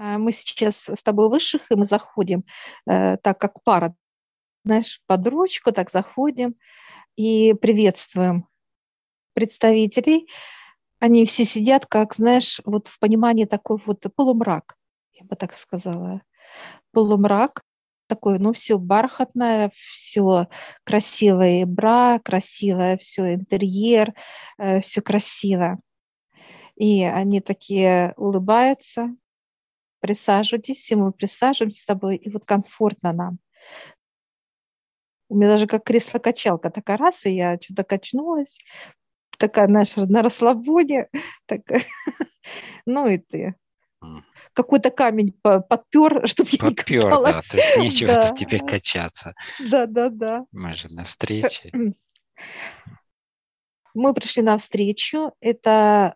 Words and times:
А, 0.00 0.16
мы 0.16 0.32
сейчас 0.32 0.88
с 0.88 1.02
тобой 1.02 1.28
высших, 1.28 1.70
и 1.70 1.74
мы 1.74 1.84
заходим 1.84 2.44
э, 2.86 3.18
так, 3.18 3.38
как 3.38 3.62
пара, 3.62 3.94
знаешь, 4.64 5.02
под 5.06 5.26
ручку, 5.28 5.72
так 5.72 5.90
заходим 5.90 6.54
и 7.16 7.52
приветствуем 7.52 8.48
представителей. 9.34 10.26
Они 11.00 11.26
все 11.26 11.44
сидят, 11.44 11.84
как, 11.84 12.14
знаешь, 12.14 12.62
вот 12.64 12.88
в 12.88 12.98
понимании 12.98 13.44
такой 13.44 13.76
вот 13.84 14.06
полумрак, 14.16 14.76
я 15.12 15.26
бы 15.26 15.36
так 15.36 15.52
сказала. 15.52 16.22
Полумрак, 16.92 17.62
такое, 18.06 18.38
ну, 18.38 18.54
все 18.54 18.78
бархатное, 18.78 19.70
все 19.74 20.48
красивое, 20.84 21.66
бра, 21.66 22.20
красивое, 22.24 22.96
все 22.96 23.34
интерьер, 23.34 24.14
э, 24.56 24.80
все 24.80 25.02
красиво. 25.02 25.78
И 26.76 27.04
они 27.04 27.42
такие 27.42 28.14
улыбаются, 28.16 29.14
присаживайтесь, 30.00 30.90
и 30.90 30.96
мы 30.96 31.12
присаживаемся 31.12 31.82
с 31.82 31.86
тобой, 31.86 32.16
и 32.16 32.30
вот 32.30 32.44
комфортно 32.44 33.12
нам. 33.12 33.38
У 35.28 35.36
меня 35.36 35.48
даже 35.48 35.66
как 35.66 35.84
кресло-качалка 35.84 36.70
такая 36.70 36.96
раз, 36.96 37.24
и 37.24 37.34
я 37.34 37.56
что-то 37.60 37.84
качнулась, 37.84 38.58
такая, 39.38 39.66
знаешь, 39.66 39.94
на 39.96 40.22
расслабоне, 40.22 41.08
так, 41.46 41.60
ну 42.86 43.06
и 43.06 43.18
ты. 43.18 43.54
Какой-то 44.54 44.90
камень 44.90 45.38
подпер, 45.42 46.26
чтобы 46.26 46.48
я 46.52 46.68
не 46.68 46.74
Подпер, 46.74 47.10
да, 47.10 47.40
то 47.42 47.56
есть 47.56 47.76
нечего 47.76 48.14
да. 48.14 48.30
теперь 48.30 48.64
качаться. 48.64 49.34
Да, 49.58 49.86
да, 49.86 50.08
да. 50.08 50.46
Мы 50.52 50.72
же 50.72 50.88
на 50.88 51.04
встрече. 51.04 51.70
Мы 53.92 54.14
пришли 54.14 54.42
на 54.42 54.56
встречу, 54.56 55.32
это 55.40 56.14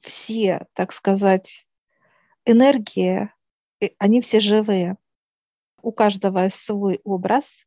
все, 0.00 0.66
так 0.72 0.92
сказать, 0.92 1.65
энергии, 2.46 3.30
они 3.98 4.20
все 4.20 4.40
живые. 4.40 4.96
У 5.82 5.92
каждого 5.92 6.48
свой 6.48 7.00
образ. 7.04 7.66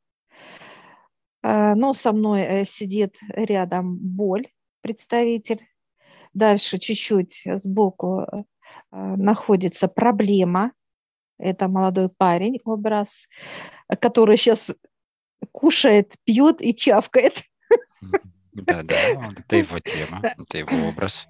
А, 1.42 1.76
но 1.76 1.94
со 1.94 2.12
мной 2.12 2.42
э, 2.42 2.66
сидит 2.66 3.18
рядом 3.30 3.98
боль, 3.98 4.48
представитель. 4.82 5.66
Дальше 6.34 6.78
чуть-чуть 6.78 7.44
сбоку 7.46 8.22
э, 8.22 8.44
находится 8.92 9.88
проблема. 9.88 10.74
Это 11.38 11.70
молодой 11.70 12.10
парень, 12.10 12.60
образ, 12.66 13.30
который 14.02 14.36
сейчас 14.36 14.76
кушает, 15.52 16.16
пьет 16.26 16.62
и 16.62 16.76
чавкает. 16.76 17.44
Да, 18.52 18.84
да, 18.84 18.96
это 19.38 19.56
его 19.56 19.80
тема, 19.80 20.22
это 20.22 20.58
его 20.58 20.90
образ. 20.90 21.28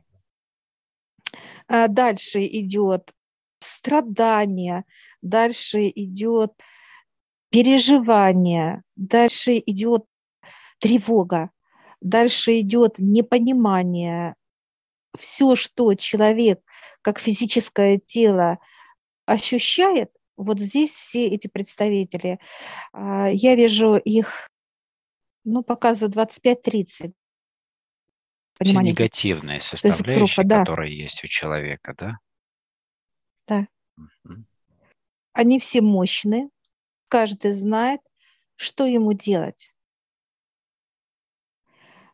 А 1.67 1.87
дальше 1.87 2.43
идет 2.45 3.13
страдание, 3.59 4.85
дальше 5.21 5.89
идет 5.89 6.53
переживание, 7.49 8.83
дальше 8.95 9.57
идет 9.65 10.05
тревога, 10.79 11.51
дальше 12.01 12.59
идет 12.59 12.95
непонимание. 12.99 14.35
Все, 15.17 15.55
что 15.55 15.95
человек 15.95 16.61
как 17.01 17.19
физическое 17.19 17.97
тело 17.97 18.59
ощущает, 19.25 20.11
вот 20.37 20.59
здесь 20.59 20.91
все 20.91 21.27
эти 21.27 21.47
представители. 21.47 22.39
А, 22.93 23.27
я 23.27 23.55
вижу 23.55 23.97
их, 23.97 24.49
ну, 25.43 25.63
показываю 25.63 26.13
25-30. 26.13 27.13
Все 28.61 28.77
негативные 28.77 29.61
составляющие, 29.61 30.19
есть 30.19 30.35
группа, 30.35 30.47
да. 30.47 30.59
которые 30.59 30.97
есть 30.97 31.23
у 31.23 31.27
человека, 31.27 31.93
да? 31.97 32.19
Да. 33.49 33.67
Они 35.33 35.59
все 35.59 35.81
мощные, 35.81 36.49
каждый 37.07 37.51
знает, 37.51 38.01
что 38.55 38.85
ему 38.85 39.13
делать. 39.13 39.73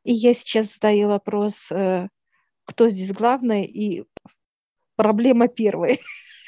И 0.04 0.14
я 0.14 0.34
сейчас 0.34 0.76
задаю 0.76 1.10
вопрос, 1.10 1.72
э, 1.72 2.08
кто 2.66 2.90
здесь 2.90 3.12
главный, 3.12 3.66
и 3.66 4.06
проблема 4.96 5.48
первой. 5.48 6.00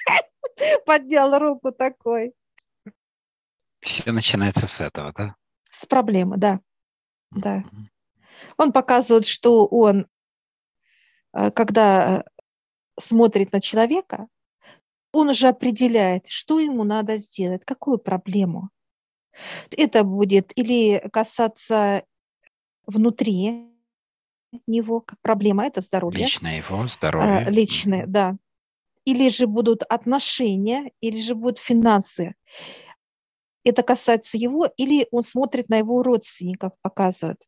Поднял 0.86 1.38
руку 1.40 1.72
такой. 1.72 2.34
Все 3.80 4.12
начинается 4.12 4.68
с 4.68 4.80
этого, 4.80 5.12
да? 5.14 5.36
С 5.72 5.86
проблемы, 5.86 6.38
да. 6.38 6.60
Да. 7.32 7.64
Он 8.58 8.72
показывает, 8.72 9.26
что 9.26 9.66
он, 9.66 10.08
э, 11.34 11.52
когда 11.52 12.20
э, 12.20 12.24
смотрит 13.00 13.52
на 13.52 13.60
человека, 13.62 14.28
он 15.18 15.30
уже 15.30 15.48
определяет, 15.48 16.28
что 16.28 16.60
ему 16.60 16.84
надо 16.84 17.18
сделать, 17.18 17.66
какую 17.66 17.98
проблему. 17.98 18.70
Это 19.76 20.04
будет 20.04 20.52
или 20.56 21.08
касаться 21.12 22.04
внутри 22.86 23.74
него, 24.66 25.02
как 25.02 25.20
проблема, 25.22 25.66
это 25.66 25.82
здоровье. 25.82 26.26
Личное 26.26 26.58
его 26.58 26.88
здоровье. 26.88 27.46
А, 27.46 27.50
личное, 27.50 28.06
да. 28.08 28.38
Или 29.06 29.30
же 29.30 29.48
будут 29.48 29.84
отношения, 29.84 30.92
или 31.02 31.22
же 31.22 31.36
будут 31.36 31.60
финансы. 31.60 32.36
Это 33.64 33.84
касается 33.84 34.38
его, 34.38 34.70
или 34.78 35.08
он 35.12 35.24
смотрит 35.24 35.70
на 35.70 35.78
его 35.78 36.02
родственников, 36.04 36.74
показывает. 36.82 37.44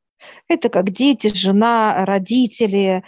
Это 0.47 0.69
как 0.69 0.91
дети, 0.91 1.27
жена, 1.33 2.05
родители, 2.05 3.03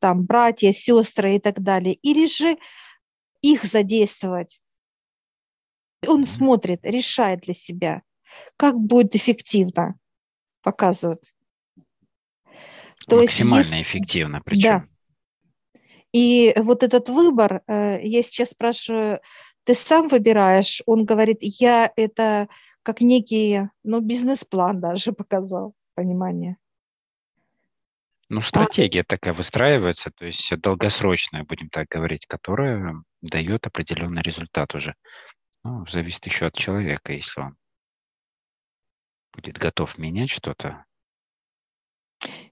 там, 0.00 0.24
братья, 0.24 0.72
сестры 0.72 1.36
и 1.36 1.38
так 1.38 1.60
далее. 1.60 1.94
Или 1.94 2.26
же 2.26 2.58
их 3.52 3.64
задействовать. 3.64 4.60
Он 6.06 6.24
смотрит, 6.24 6.80
решает 6.84 7.40
для 7.40 7.54
себя, 7.54 8.02
как 8.56 8.76
будет 8.76 9.14
эффективно, 9.14 9.98
показывают. 10.62 11.22
То 13.08 13.16
Максимально 13.16 13.74
есть, 13.76 13.88
эффективно 13.88 14.40
причем. 14.44 14.62
Да. 14.62 15.80
И 16.12 16.54
вот 16.56 16.82
этот 16.82 17.08
выбор, 17.08 17.62
э, 17.66 18.00
я 18.02 18.22
сейчас 18.22 18.50
спрашиваю, 18.50 19.20
ты 19.64 19.74
сам 19.74 20.08
выбираешь? 20.08 20.82
Он 20.86 21.04
говорит, 21.04 21.38
я 21.40 21.92
это 21.96 22.48
как 22.82 23.00
некий, 23.00 23.68
ну, 23.82 24.00
бизнес-план 24.00 24.80
даже 24.80 25.12
показал, 25.12 25.74
понимание. 25.94 26.56
Ну, 28.28 28.40
стратегия 28.40 29.02
а... 29.02 29.04
такая 29.04 29.34
выстраивается, 29.34 30.10
то 30.10 30.26
есть 30.26 30.54
долгосрочная, 30.60 31.44
будем 31.44 31.68
так 31.68 31.88
говорить, 31.88 32.26
которая 32.26 33.02
дает 33.22 33.66
определенный 33.66 34.22
результат 34.22 34.74
уже. 34.74 34.94
Ну, 35.64 35.86
зависит 35.86 36.26
еще 36.26 36.46
от 36.46 36.56
человека, 36.56 37.12
если 37.12 37.40
он 37.40 37.56
будет 39.32 39.58
готов 39.58 39.98
менять 39.98 40.30
что-то. 40.30 40.84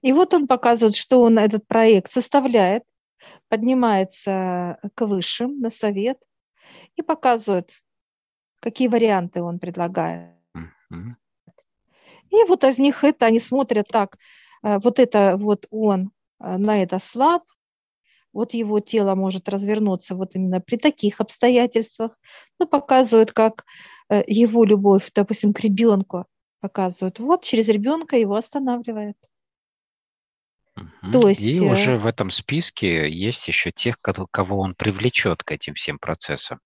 И 0.01 0.13
вот 0.13 0.33
он 0.33 0.47
показывает, 0.47 0.95
что 0.95 1.21
он 1.21 1.39
этот 1.39 1.67
проект 1.67 2.11
составляет, 2.11 2.83
поднимается 3.49 4.79
к 4.93 5.05
высшим 5.05 5.59
на 5.59 5.69
совет 5.69 6.17
и 6.95 7.01
показывает, 7.01 7.81
какие 8.59 8.87
варианты 8.87 9.41
он 9.41 9.59
предлагает. 9.59 10.35
Mm-hmm. 10.55 11.15
И 12.29 12.43
вот 12.47 12.63
из 12.63 12.77
них 12.77 13.03
это 13.03 13.25
они 13.25 13.39
смотрят 13.39 13.87
так, 13.87 14.17
вот 14.81 14.99
это 14.99 15.37
вот 15.37 15.67
он 15.69 16.11
э, 16.39 16.57
на 16.57 16.81
это 16.81 16.99
слаб, 16.99 17.43
вот 18.33 18.53
его 18.53 18.79
тело 18.81 19.15
может 19.15 19.47
развернуться 19.47 20.15
вот 20.15 20.35
именно 20.35 20.59
при 20.59 20.77
таких 20.77 21.21
обстоятельствах. 21.21 22.11
Ну, 22.59 22.67
показывают, 22.67 23.31
как 23.31 23.63
э, 24.09 24.23
его 24.27 24.65
любовь, 24.65 25.09
допустим, 25.13 25.53
к 25.53 25.61
ребенку 25.61 26.25
показывают. 26.59 27.19
Вот 27.19 27.43
через 27.43 27.69
ребенка 27.69 28.17
его 28.17 28.35
останавливает. 28.35 29.15
Угу. 30.75 31.11
То 31.13 31.29
есть, 31.29 31.43
И 31.43 31.61
уже 31.61 31.93
э, 31.93 31.97
в 31.97 32.05
этом 32.05 32.29
списке 32.29 33.09
есть 33.09 33.47
еще 33.47 33.71
тех, 33.71 33.97
кого 34.01 34.59
он 34.59 34.75
привлечет 34.75 35.43
к 35.43 35.51
этим 35.51 35.75
всем 35.75 35.97
процессам. 35.97 36.59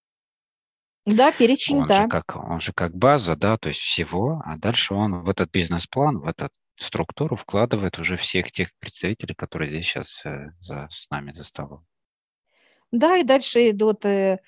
Да, 1.05 1.31
перечень, 1.31 1.81
он 1.81 1.87
да. 1.87 2.03
Же 2.03 2.07
как, 2.07 2.35
он 2.35 2.59
же 2.59 2.73
как 2.73 2.95
база, 2.95 3.35
да, 3.35 3.57
то 3.57 3.69
есть 3.69 3.81
всего, 3.81 4.41
а 4.45 4.57
дальше 4.57 4.93
он 4.93 5.21
в 5.21 5.29
этот 5.29 5.51
бизнес-план, 5.51 6.19
в 6.19 6.27
этот 6.27 6.51
структуру 6.81 7.35
вкладывает 7.35 7.99
уже 7.99 8.17
всех 8.17 8.51
тех 8.51 8.69
представителей, 8.79 9.35
которые 9.35 9.71
здесь 9.71 9.85
сейчас 9.85 10.21
э, 10.25 10.51
за, 10.59 10.87
с 10.91 11.09
нами 11.09 11.33
за 11.33 11.43
столом. 11.43 11.85
Да, 12.91 13.17
и 13.17 13.23
дальше 13.23 13.69
идут 13.69 14.05
э, 14.05 14.39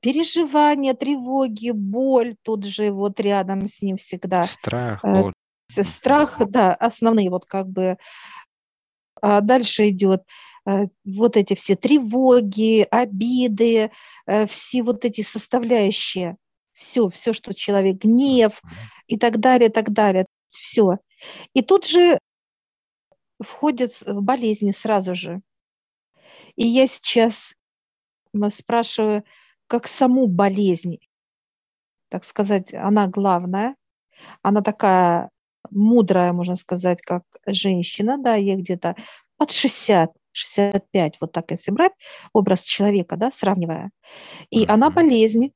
переживания, 0.00 0.94
тревоги, 0.94 1.70
боль, 1.70 2.36
тут 2.42 2.66
же 2.66 2.90
вот 2.90 3.20
рядом 3.20 3.66
с 3.66 3.80
ним 3.80 3.96
всегда. 3.96 4.42
Страх, 4.42 5.04
э, 5.04 5.20
боль. 5.20 5.32
Страх, 5.68 6.40
да, 6.48 6.74
основные 6.74 7.30
вот 7.30 7.46
как 7.46 7.68
бы. 7.68 7.96
А 9.22 9.40
дальше 9.40 9.88
идет 9.88 10.24
э, 10.66 10.86
вот 11.04 11.36
эти 11.36 11.54
все 11.54 11.76
тревоги, 11.76 12.86
обиды, 12.90 13.90
э, 14.26 14.46
все 14.46 14.82
вот 14.82 15.04
эти 15.04 15.22
составляющие, 15.22 16.36
все, 16.74 17.08
все, 17.08 17.32
что 17.32 17.54
человек, 17.54 18.02
гнев 18.02 18.60
и 19.06 19.16
так 19.16 19.38
далее, 19.38 19.68
и 19.68 19.72
так 19.72 19.90
далее, 19.90 20.26
все. 20.48 20.98
И 21.54 21.62
тут 21.62 21.86
же 21.86 22.18
входят 23.40 23.92
в 24.02 24.20
болезни 24.20 24.70
сразу 24.70 25.14
же. 25.14 25.40
И 26.56 26.66
я 26.66 26.86
сейчас 26.86 27.54
спрашиваю, 28.48 29.24
как 29.66 29.86
саму 29.86 30.26
болезнь, 30.26 30.98
так 32.08 32.24
сказать, 32.24 32.74
она 32.74 33.06
главная, 33.06 33.76
она 34.42 34.60
такая 34.62 35.30
мудрая, 35.70 36.32
можно 36.32 36.56
сказать, 36.56 37.00
как 37.00 37.22
женщина, 37.46 38.18
да, 38.18 38.34
ей 38.34 38.56
где-то 38.56 38.96
под 39.36 39.50
60, 39.50 40.10
65, 40.32 41.20
вот 41.20 41.32
так 41.32 41.50
если 41.50 41.70
брать 41.70 41.92
образ 42.32 42.62
человека, 42.62 43.16
да, 43.16 43.30
сравнивая. 43.30 43.90
И 44.50 44.64
mm-hmm. 44.64 44.70
она 44.70 44.90
болезнь, 44.90 45.52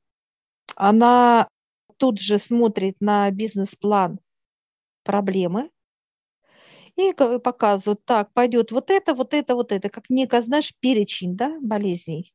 она 0.76 1.48
тут 1.96 2.20
же 2.20 2.38
смотрит 2.38 2.96
на 3.00 3.30
бизнес-план 3.30 4.18
проблемы 5.06 5.70
и 6.96 7.12
показывают, 7.12 8.04
так, 8.04 8.32
пойдет 8.32 8.72
вот 8.72 8.90
это, 8.90 9.14
вот 9.14 9.34
это, 9.34 9.54
вот 9.54 9.72
это, 9.72 9.88
как 9.88 10.10
некая, 10.10 10.40
знаешь, 10.40 10.72
перечень, 10.80 11.36
да, 11.36 11.58
болезней. 11.60 12.32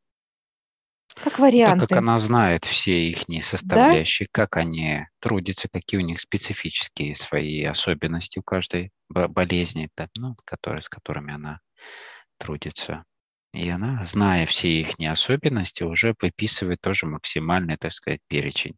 Как 1.16 1.40
варианты. 1.40 1.80
Так 1.82 1.90
как 1.90 1.98
она 1.98 2.18
знает 2.20 2.64
все 2.66 3.10
их 3.10 3.26
составляющие, 3.44 4.28
да? 4.28 4.44
как 4.44 4.58
они 4.58 5.06
трудятся, 5.20 5.68
какие 5.68 6.00
у 6.00 6.04
них 6.04 6.22
специфические 6.22 7.16
свои 7.16 7.64
особенности 7.64 8.40
у 8.40 8.44
каждой 8.44 8.92
болезни, 9.10 9.90
да, 9.98 10.08
ну, 10.16 10.36
которые, 10.46 10.82
с 10.82 10.90
которыми 10.90 11.34
она 11.34 11.60
трудится. 12.38 13.04
И 13.54 13.68
она, 13.68 14.02
зная 14.04 14.46
все 14.46 14.70
их 14.70 14.98
особенности, 15.00 15.84
уже 15.84 16.16
выписывает 16.22 16.80
тоже 16.80 17.06
максимальный, 17.06 17.76
так 17.76 17.92
сказать, 17.92 18.22
перечень. 18.28 18.76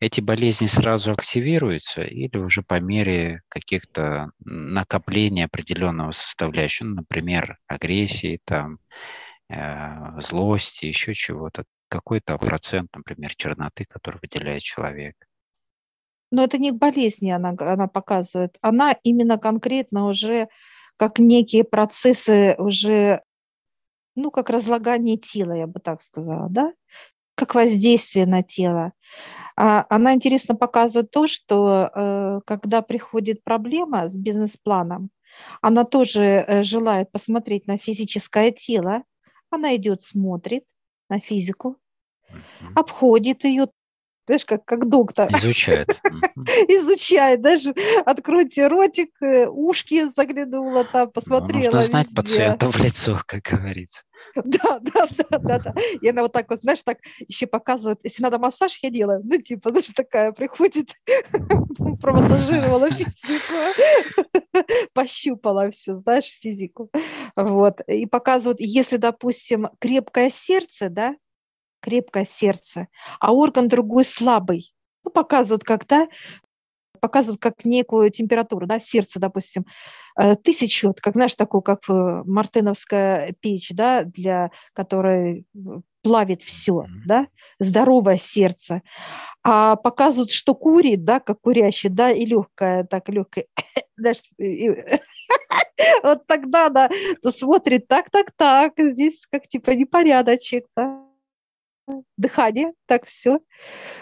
Эти 0.00 0.20
болезни 0.20 0.66
сразу 0.66 1.12
активируются 1.12 2.02
или 2.02 2.36
уже 2.36 2.62
по 2.62 2.80
мере 2.80 3.42
каких-то 3.48 4.30
накопления 4.40 5.46
определенного 5.46 6.10
составляющего, 6.10 6.88
ну, 6.88 6.94
например, 6.96 7.58
агрессии, 7.66 8.40
там, 8.44 8.78
э, 9.48 10.20
злости, 10.20 10.86
еще 10.86 11.14
чего-то, 11.14 11.64
какой-то 11.88 12.36
процент, 12.38 12.90
например, 12.94 13.34
черноты, 13.36 13.84
который 13.84 14.18
выделяет 14.20 14.62
человек. 14.62 15.16
Но 16.30 16.42
это 16.42 16.58
не 16.58 16.72
болезни 16.72 17.30
она, 17.30 17.54
она 17.58 17.86
показывает, 17.86 18.58
она 18.60 18.92
именно 19.04 19.38
конкретно 19.38 20.06
уже 20.06 20.48
как 20.96 21.18
некие 21.18 21.64
процессы 21.64 22.56
уже, 22.58 23.22
ну, 24.16 24.30
как 24.30 24.50
разлагание 24.50 25.16
тела, 25.16 25.52
я 25.52 25.66
бы 25.66 25.80
так 25.80 26.02
сказала, 26.02 26.48
да, 26.48 26.72
как 27.34 27.54
воздействие 27.54 28.26
на 28.26 28.42
тело. 28.42 28.92
А 29.56 29.86
она 29.88 30.14
интересно 30.14 30.56
показывает 30.56 31.10
то, 31.10 31.26
что 31.26 31.90
э, 31.94 32.40
когда 32.44 32.82
приходит 32.82 33.44
проблема 33.44 34.08
с 34.08 34.16
бизнес-планом, 34.16 35.10
она 35.60 35.84
тоже 35.84 36.22
э, 36.24 36.62
желает 36.62 37.12
посмотреть 37.12 37.66
на 37.66 37.78
физическое 37.78 38.50
тело, 38.50 39.04
она 39.50 39.76
идет, 39.76 40.02
смотрит 40.02 40.64
на 41.08 41.20
физику, 41.20 41.76
обходит 42.74 43.44
ее, 43.44 43.68
знаешь, 44.26 44.44
как, 44.44 44.64
как 44.64 44.88
доктор. 44.88 45.30
Изучает. 45.32 46.00
Изучает. 46.68 47.42
Даже 47.42 47.74
откройте 48.04 48.68
ротик, 48.68 49.10
э, 49.22 49.46
ушки 49.46 50.08
заглянула 50.08 50.84
там, 50.84 51.10
посмотрела 51.10 51.74
Нужно 51.74 51.86
знать 51.86 52.06
везде. 52.06 52.16
пациента 52.16 52.70
в 52.70 52.76
лицо, 52.76 53.20
как 53.26 53.42
говорится. 53.42 54.02
Да, 54.34 54.80
да, 54.80 55.06
да, 55.16 55.38
да, 55.38 55.58
да. 55.58 55.72
И 56.00 56.08
она 56.08 56.22
вот 56.22 56.32
так 56.32 56.48
вот, 56.50 56.58
знаешь, 56.58 56.82
так 56.82 56.98
еще 57.28 57.46
показывает, 57.46 58.00
если 58.02 58.22
надо 58.22 58.38
массаж, 58.38 58.78
я 58.82 58.90
делаю. 58.90 59.20
Ну, 59.22 59.40
типа, 59.40 59.70
знаешь, 59.70 59.90
такая 59.90 60.32
приходит, 60.32 60.90
промассажировала 62.00 62.88
физику, 62.90 63.54
пощупала 64.92 65.70
все, 65.70 65.94
знаешь, 65.94 66.36
физику. 66.40 66.90
Вот. 67.36 67.80
И 67.86 68.06
показывают, 68.06 68.60
если, 68.60 68.96
допустим, 68.96 69.68
крепкое 69.78 70.30
сердце, 70.30 70.88
да, 70.88 71.14
крепкое 71.84 72.24
сердце, 72.24 72.88
а 73.20 73.32
орган 73.32 73.68
другой 73.68 74.04
слабый. 74.04 74.72
Ну, 75.04 75.10
показывают, 75.10 75.64
как, 75.64 75.86
да, 75.86 76.08
показывают 77.00 77.42
как 77.42 77.66
некую 77.66 78.10
температуру, 78.10 78.66
да, 78.66 78.78
сердце, 78.78 79.20
допустим, 79.20 79.66
э, 80.18 80.34
тысячу, 80.36 80.94
как, 80.98 81.14
знаешь, 81.14 81.34
такую, 81.34 81.60
как 81.60 81.80
э, 81.90 82.22
мартыновская 82.24 83.34
печь, 83.40 83.70
да, 83.74 84.04
для 84.04 84.50
которой 84.72 85.44
э, 85.54 85.58
плавит 86.02 86.42
все, 86.42 86.86
да, 87.04 87.26
здоровое 87.58 88.16
сердце. 88.16 88.80
А 89.42 89.76
показывают, 89.76 90.30
что 90.30 90.54
курит, 90.54 91.04
да, 91.04 91.20
как 91.20 91.42
курящий, 91.42 91.90
да, 91.90 92.10
и 92.10 92.24
легкое, 92.24 92.84
так 92.84 93.10
легкое, 93.10 93.44
вот 96.02 96.26
тогда, 96.26 96.70
да, 96.70 96.88
то 97.20 97.30
смотрит, 97.30 97.86
так, 97.86 98.08
так, 98.08 98.32
так, 98.34 98.72
здесь 98.78 99.26
как 99.30 99.46
типа 99.46 99.72
непорядочек, 99.72 100.64
да, 100.74 101.03
дыхание, 102.16 102.72
так 102.86 103.06
все. 103.06 103.40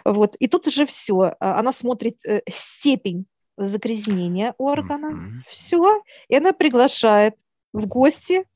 Вот. 0.05 0.37
И 0.37 0.49
тут 0.49 0.67
уже 0.67 0.87
все. 0.87 1.35
А, 1.41 1.59
она 1.59 1.73
смотрит 1.73 2.17
э, 2.27 2.43
степень 2.49 3.27
загрязнения 3.57 4.55
органа, 4.59 5.13
mm-hmm. 5.13 5.43
все, 5.49 6.03
и 6.29 6.37
она 6.37 6.53
приглашает 6.53 7.35
в 7.73 7.87
гости, 7.87 8.47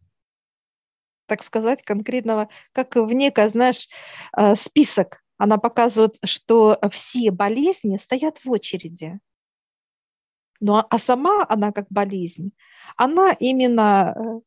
так 1.26 1.42
сказать, 1.42 1.82
конкретного, 1.82 2.48
как 2.72 2.96
в 2.96 3.12
некое, 3.12 3.48
знаешь, 3.48 3.88
э, 4.36 4.54
список. 4.54 5.22
Она 5.38 5.58
показывает, 5.58 6.16
что 6.24 6.78
все 6.90 7.30
болезни 7.30 7.98
стоят 7.98 8.38
в 8.38 8.50
очереди. 8.50 9.20
Ну, 10.60 10.76
а, 10.76 10.86
а 10.88 10.98
сама 10.98 11.44
она 11.48 11.72
как 11.72 11.86
болезнь, 11.90 12.52
она 12.96 13.32
именно 13.38 14.14
э, 14.16 14.40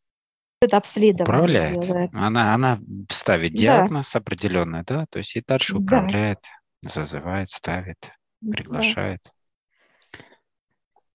это 0.62 0.78
обследование 0.78 1.24
управляет. 1.24 1.80
делает. 1.80 2.12
Она, 2.14 2.54
она 2.54 2.80
ставит 3.10 3.54
диагноз 3.54 4.12
да. 4.12 4.20
определенный, 4.20 4.84
да, 4.84 5.06
то 5.10 5.20
есть 5.20 5.36
и 5.36 5.44
дальше 5.46 5.78
управляет, 5.78 6.40
да. 6.82 6.90
зазывает, 6.90 7.50
ставит, 7.50 8.12
приглашает. 8.42 9.22
Да. 9.24 10.20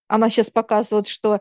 Она 0.09 0.31
сейчас 0.31 0.51
показывает, 0.51 1.07
что 1.07 1.41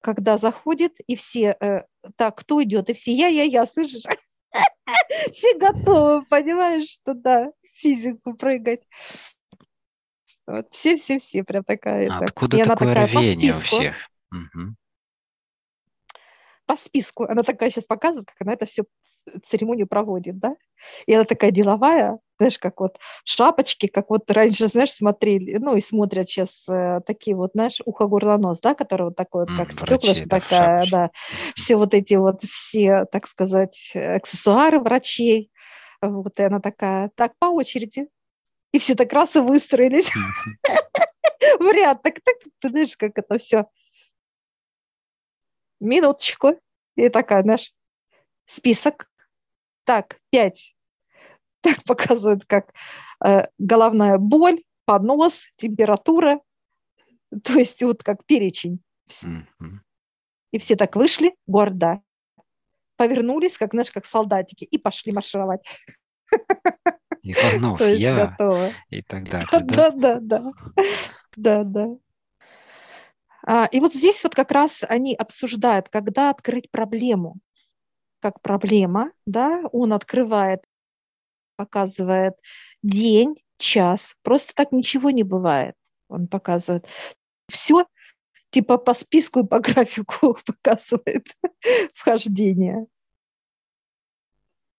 когда 0.00 0.38
заходит, 0.38 0.98
и 1.06 1.14
все, 1.14 1.56
э, 1.60 1.82
так, 2.16 2.36
кто 2.36 2.62
идет, 2.62 2.90
и 2.90 2.94
все, 2.94 3.12
я, 3.12 3.28
я, 3.28 3.44
я, 3.44 3.66
слышишь? 3.66 4.04
Все 5.32 5.56
готовы, 5.56 6.24
понимаешь, 6.24 6.88
что 6.88 7.14
да, 7.14 7.52
физику 7.72 8.34
прыгать. 8.34 8.80
Вот, 10.46 10.66
все-все-все, 10.72 11.44
прям 11.44 11.62
такая. 11.62 12.10
Откуда 12.10 12.64
такое 12.64 13.06
рвение 13.06 13.54
у 13.54 13.60
всех? 13.60 13.94
Угу 14.32 14.74
по 16.70 16.76
списку. 16.76 17.24
Она 17.24 17.42
такая 17.42 17.68
сейчас 17.68 17.82
показывает, 17.82 18.28
как 18.28 18.42
она 18.42 18.52
это 18.52 18.64
все 18.64 18.84
церемонию 19.42 19.88
проводит, 19.88 20.38
да? 20.38 20.54
И 21.06 21.12
она 21.12 21.24
такая 21.24 21.50
деловая, 21.50 22.20
знаешь, 22.38 22.60
как 22.60 22.78
вот 22.78 22.96
шапочки, 23.24 23.88
как 23.88 24.08
вот 24.08 24.30
раньше, 24.30 24.68
знаешь, 24.68 24.92
смотрели, 24.92 25.56
ну 25.56 25.74
и 25.74 25.80
смотрят 25.80 26.28
сейчас 26.28 26.64
э, 26.68 27.00
такие 27.04 27.36
вот, 27.36 27.50
знаешь, 27.54 27.80
ухо, 27.84 28.06
горло, 28.06 28.36
нос, 28.36 28.60
да, 28.60 28.74
которые 28.74 29.08
вот 29.08 29.16
такой 29.16 29.46
вот, 29.46 29.56
как 29.56 29.72
стеклышко 29.72 30.28
да, 30.28 30.40
такая, 30.40 30.86
да, 30.88 31.10
все 31.56 31.74
вот 31.74 31.92
эти 31.92 32.14
вот, 32.14 32.44
все, 32.44 33.04
так 33.10 33.26
сказать, 33.26 33.92
аксессуары 33.96 34.78
врачей, 34.78 35.50
вот, 36.00 36.38
и 36.38 36.44
она 36.44 36.60
такая, 36.60 37.10
так, 37.16 37.32
по 37.40 37.46
очереди, 37.46 38.06
и 38.72 38.78
все 38.78 38.94
так 38.94 39.12
раз 39.12 39.34
и 39.34 39.40
выстроились. 39.40 40.12
В 41.58 41.72
ряд, 41.72 42.00
так, 42.02 42.14
так, 42.24 42.36
ты 42.60 42.68
знаешь, 42.68 42.96
как 42.96 43.18
это 43.18 43.38
все 43.38 43.66
минуточку. 45.80 46.60
И 47.00 47.08
такая, 47.08 47.42
знаешь, 47.42 47.72
список. 48.46 49.10
Так, 49.84 50.18
пять. 50.30 50.74
Так 51.62 51.84
показывают, 51.84 52.46
как 52.46 52.72
э, 53.22 53.46
головная 53.58 54.16
боль, 54.16 54.58
понос, 54.86 55.46
температура. 55.56 56.40
То 57.44 57.52
есть 57.54 57.82
вот 57.82 58.02
как 58.02 58.24
перечень. 58.24 58.80
Mm-hmm. 59.08 59.78
И 60.52 60.58
все 60.58 60.76
так 60.76 60.96
вышли 60.96 61.34
гордо, 61.46 62.00
повернулись, 62.96 63.58
как, 63.58 63.72
знаешь, 63.72 63.90
как 63.90 64.06
солдатики, 64.06 64.64
и 64.64 64.78
пошли 64.78 65.12
маршировать. 65.12 65.60
Иванов, 67.22 67.80
я 67.98 68.26
готово. 68.26 68.70
и 68.88 69.02
так 69.02 69.28
далее. 69.28 69.46
Да, 69.50 69.90
да, 69.90 70.18
да, 70.20 70.52
да, 71.36 71.64
да, 71.64 71.88
и 73.46 73.80
вот 73.80 73.92
здесь 73.94 74.22
вот 74.22 74.34
как 74.34 74.50
раз 74.50 74.84
они 74.88 75.14
обсуждают, 75.14 75.88
когда 75.88 76.30
открыть 76.30 76.70
проблему. 76.70 77.36
Как 78.20 78.42
проблема, 78.42 79.10
да, 79.24 79.62
он 79.72 79.94
открывает, 79.94 80.62
показывает 81.56 82.34
день, 82.82 83.36
час. 83.56 84.16
Просто 84.22 84.54
так 84.54 84.72
ничего 84.72 85.10
не 85.10 85.22
бывает. 85.22 85.74
Он 86.08 86.26
показывает. 86.26 86.86
Все 87.48 87.86
типа 88.50 88.78
по 88.78 88.92
списку 88.94 89.40
и 89.40 89.46
по 89.46 89.60
графику 89.60 90.36
показывает 90.46 91.26
вхождение. 91.94 92.86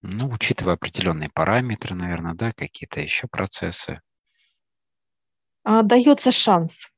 Ну, 0.03 0.29
учитывая 0.29 0.73
определенные 0.73 1.29
параметры, 1.29 1.95
наверное, 1.95 2.33
да, 2.33 2.51
какие-то 2.53 3.01
еще 3.01 3.27
процессы. 3.27 4.01
А, 5.63 5.83
дается 5.83 6.31
шанс. 6.31 6.91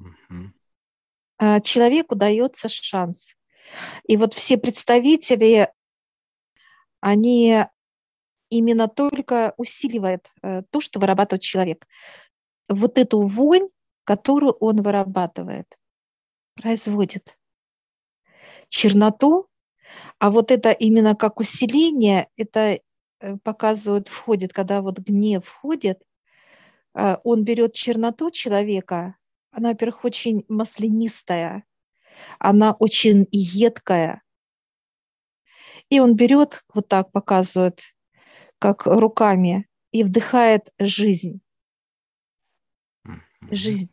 Угу. 0.00 1.60
Человеку 1.62 2.16
дается 2.16 2.68
шанс. 2.68 3.34
И 4.04 4.16
вот 4.16 4.34
все 4.34 4.58
представители 4.58 5.72
они 7.00 7.64
именно 8.50 8.88
только 8.88 9.54
усиливают 9.56 10.30
э, 10.42 10.62
то, 10.70 10.80
что 10.80 11.00
вырабатывает 11.00 11.42
человек. 11.42 11.86
Вот 12.68 12.98
эту 12.98 13.22
вонь, 13.22 13.68
которую 14.04 14.52
он 14.54 14.82
вырабатывает, 14.82 15.78
производит 16.54 17.38
черноту, 18.68 19.48
а 20.18 20.30
вот 20.30 20.50
это 20.50 20.72
именно 20.72 21.14
как 21.14 21.40
усиление, 21.40 22.28
это 22.36 22.80
э, 23.20 23.36
показывает, 23.42 24.08
входит, 24.08 24.52
когда 24.52 24.82
вот 24.82 24.98
гнев 24.98 25.46
входит, 25.46 26.02
э, 26.94 27.16
он 27.24 27.44
берет 27.44 27.72
черноту 27.72 28.30
человека, 28.30 29.16
она, 29.50 29.70
во-первых, 29.70 30.04
очень 30.04 30.44
маслянистая, 30.48 31.64
она 32.38 32.72
очень 32.72 33.26
едкая. 33.30 34.22
И 35.88 36.00
он 36.00 36.14
берет, 36.14 36.64
вот 36.72 36.88
так 36.88 37.10
показывает, 37.10 37.82
как 38.58 38.86
руками, 38.86 39.66
и 39.90 40.04
вдыхает 40.04 40.72
жизнь. 40.78 41.40
Жизнь. 43.50 43.90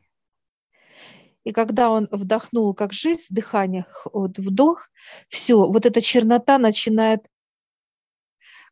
И 1.44 1.52
когда 1.54 1.90
он 1.90 2.10
вдохнул 2.12 2.74
как 2.74 2.92
жизнь, 2.92 3.28
дыхание, 3.30 3.86
вот 4.12 4.38
вдох, 4.38 4.90
все, 5.30 5.66
вот 5.66 5.86
эта 5.86 6.02
чернота 6.02 6.58
начинает 6.58 7.26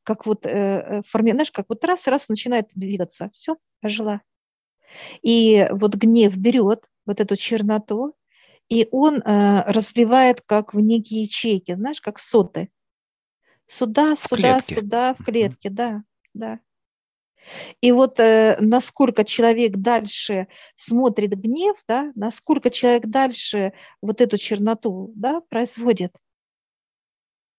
как 0.03 0.25
вот, 0.25 0.45
э, 0.45 0.49
э 0.51 1.01
форми, 1.07 1.31
знаешь, 1.31 1.51
как 1.51 1.65
вот 1.69 1.83
раз-раз 1.83 2.29
начинает 2.29 2.69
двигаться. 2.75 3.29
Все, 3.33 3.55
ожила. 3.81 4.21
И 5.21 5.67
вот 5.71 5.95
гнев 5.95 6.35
берет 6.37 6.89
вот 7.05 7.19
эту 7.19 7.35
черноту, 7.35 8.15
и 8.67 8.87
он 8.91 9.21
э, 9.21 9.63
разливает 9.71 10.41
как 10.41 10.73
в 10.73 10.79
некие 10.79 11.23
ячейки, 11.23 11.73
знаешь, 11.73 12.01
как 12.01 12.19
соты. 12.19 12.69
Сюда, 13.67 14.15
в 14.15 14.19
сюда, 14.19 14.35
клетке. 14.35 14.75
сюда, 14.75 15.13
в 15.13 15.23
клетке, 15.23 15.69
да, 15.69 16.03
да. 16.33 16.59
И 17.81 17.91
вот 17.91 18.19
э, 18.19 18.57
насколько 18.59 19.23
человек 19.23 19.73
дальше 19.77 20.47
смотрит 20.75 21.35
гнев, 21.35 21.77
да, 21.87 22.11
насколько 22.15 22.69
человек 22.69 23.05
дальше 23.05 23.73
вот 24.01 24.21
эту 24.21 24.37
черноту 24.37 25.11
да, 25.15 25.41
производит. 25.41 26.17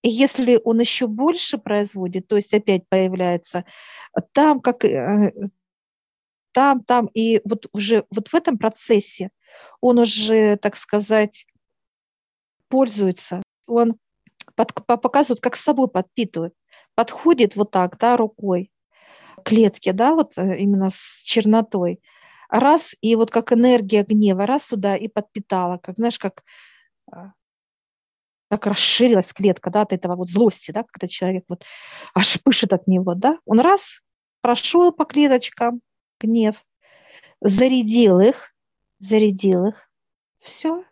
И 0.02 0.08
если 0.08 0.60
он 0.64 0.80
еще 0.80 1.06
больше 1.06 1.58
производит, 1.58 2.28
то 2.28 2.36
есть 2.36 2.54
опять 2.54 2.88
появляется 2.88 3.64
там, 4.32 4.60
как 4.60 4.84
э, 4.84 5.32
там, 6.56 6.82
там, 6.84 7.10
и 7.12 7.42
вот 7.44 7.66
уже 7.74 8.06
вот 8.10 8.28
в 8.28 8.34
этом 8.34 8.56
процессе 8.56 9.28
он 9.82 9.98
уже, 9.98 10.56
так 10.56 10.74
сказать, 10.74 11.46
пользуется, 12.68 13.42
он 13.66 13.98
под, 14.54 14.72
показывает, 14.72 15.42
как 15.42 15.54
с 15.54 15.60
собой 15.60 15.88
подпитывает, 15.88 16.54
подходит 16.94 17.56
вот 17.56 17.72
так, 17.72 17.98
да, 17.98 18.16
рукой, 18.16 18.72
клетки, 19.44 19.92
да, 19.92 20.14
вот 20.14 20.38
э, 20.38 20.56
именно 20.56 20.88
с 20.88 21.24
чернотой, 21.26 22.00
раз, 22.48 22.94
и 23.02 23.16
вот 23.16 23.30
как 23.30 23.52
энергия 23.52 24.02
гнева, 24.02 24.46
раз 24.46 24.68
туда 24.68 24.96
и 24.96 25.08
подпитала, 25.08 25.76
как, 25.76 25.96
знаешь, 25.96 26.18
как 26.18 26.42
а, 27.12 27.32
так 28.48 28.66
расширилась 28.66 29.34
клетка, 29.34 29.68
да, 29.68 29.82
от 29.82 29.92
этого 29.92 30.16
вот 30.16 30.30
злости, 30.30 30.70
да, 30.70 30.84
когда 30.84 31.06
человек 31.06 31.44
вот 31.48 31.66
аж 32.14 32.42
пышет 32.42 32.72
от 32.72 32.86
него, 32.86 33.14
да, 33.14 33.36
он 33.44 33.60
раз 33.60 34.00
прошел 34.40 34.90
по 34.90 35.04
клеточкам 35.04 35.82
гнев, 36.20 36.64
зарядил 37.40 38.20
их, 38.20 38.54
зарядил 38.98 39.66
их, 39.66 39.90
все, 40.38 40.84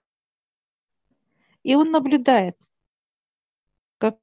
и 1.62 1.74
он 1.74 1.90
наблюдает, 1.90 2.56
как 3.98 4.18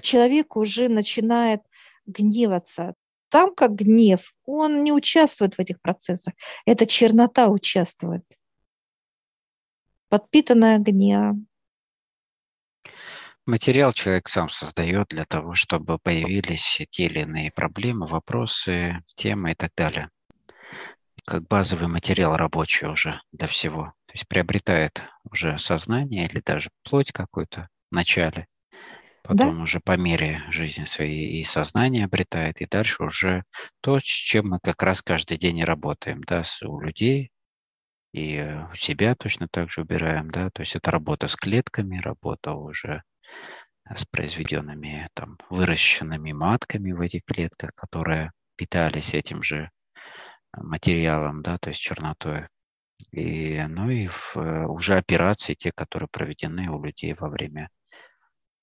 человек 0.00 0.56
уже 0.56 0.88
начинает 0.88 1.62
гневаться, 2.06 2.94
там 3.30 3.54
как 3.54 3.74
гнев, 3.74 4.34
он 4.44 4.82
не 4.82 4.92
участвует 4.92 5.54
в 5.54 5.60
этих 5.60 5.80
процессах. 5.80 6.34
Это 6.66 6.84
чернота 6.84 7.48
участвует. 7.48 8.24
Подпитанная 10.08 10.78
гневом. 10.78 11.46
Материал 13.46 13.92
человек 13.92 14.28
сам 14.28 14.48
создает 14.48 15.08
для 15.08 15.24
того, 15.24 15.54
чтобы 15.54 15.98
появились 15.98 16.82
те 16.90 17.04
или 17.04 17.20
иные 17.20 17.52
проблемы, 17.52 18.06
вопросы, 18.06 19.02
темы 19.14 19.52
и 19.52 19.54
так 19.54 19.72
далее. 19.76 20.10
Как 21.26 21.46
базовый 21.46 21.88
материал 21.88 22.36
рабочий 22.36 22.86
уже 22.86 23.20
для 23.32 23.46
всего. 23.48 23.94
То 24.06 24.14
есть 24.14 24.28
приобретает 24.28 25.02
уже 25.24 25.58
сознание 25.58 26.26
или 26.26 26.40
даже 26.44 26.70
плоть 26.82 27.12
какую-то 27.12 27.68
в 27.90 27.94
начале– 27.94 28.46
потом 29.22 29.56
да? 29.56 29.62
уже 29.62 29.80
по 29.80 29.96
мере 29.96 30.42
жизни 30.50 30.84
своей 30.84 31.40
и 31.40 31.44
сознание 31.44 32.04
обретает, 32.04 32.60
и 32.60 32.66
дальше 32.66 33.02
уже 33.04 33.44
то, 33.80 33.98
с 33.98 34.02
чем 34.02 34.50
мы 34.50 34.58
как 34.62 34.82
раз 34.82 35.02
каждый 35.02 35.38
день 35.38 35.58
и 35.58 35.64
работаем, 35.64 36.22
да, 36.22 36.42
у 36.64 36.80
людей, 36.80 37.30
и 38.12 38.34
э, 38.34 38.66
у 38.70 38.74
себя 38.74 39.14
точно 39.14 39.46
так 39.48 39.70
же 39.70 39.82
убираем, 39.82 40.30
да, 40.30 40.50
то 40.50 40.62
есть 40.62 40.74
это 40.74 40.90
работа 40.90 41.28
с 41.28 41.36
клетками, 41.36 41.98
работа 41.98 42.54
уже 42.54 43.02
с 43.94 44.04
произведенными, 44.06 45.08
там, 45.14 45.38
выращенными 45.48 46.32
матками 46.32 46.92
в 46.92 47.00
этих 47.00 47.24
клетках, 47.24 47.70
которые 47.74 48.32
питались 48.56 49.14
этим 49.14 49.42
же 49.42 49.70
материалом, 50.56 51.42
да, 51.42 51.58
то 51.58 51.70
есть 51.70 51.80
чернотой. 51.80 52.46
И, 53.12 53.62
ну 53.68 53.90
и 53.90 54.08
в, 54.08 54.36
э, 54.36 54.66
уже 54.66 54.96
операции, 54.96 55.54
те, 55.54 55.72
которые 55.72 56.08
проведены 56.10 56.70
у 56.70 56.82
людей 56.82 57.14
во 57.14 57.28
время 57.28 57.70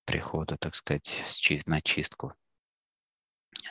прихода, 0.06 0.58
так 0.58 0.75
сказать, 0.75 1.22
на 1.65 1.82
чистку. 1.82 2.34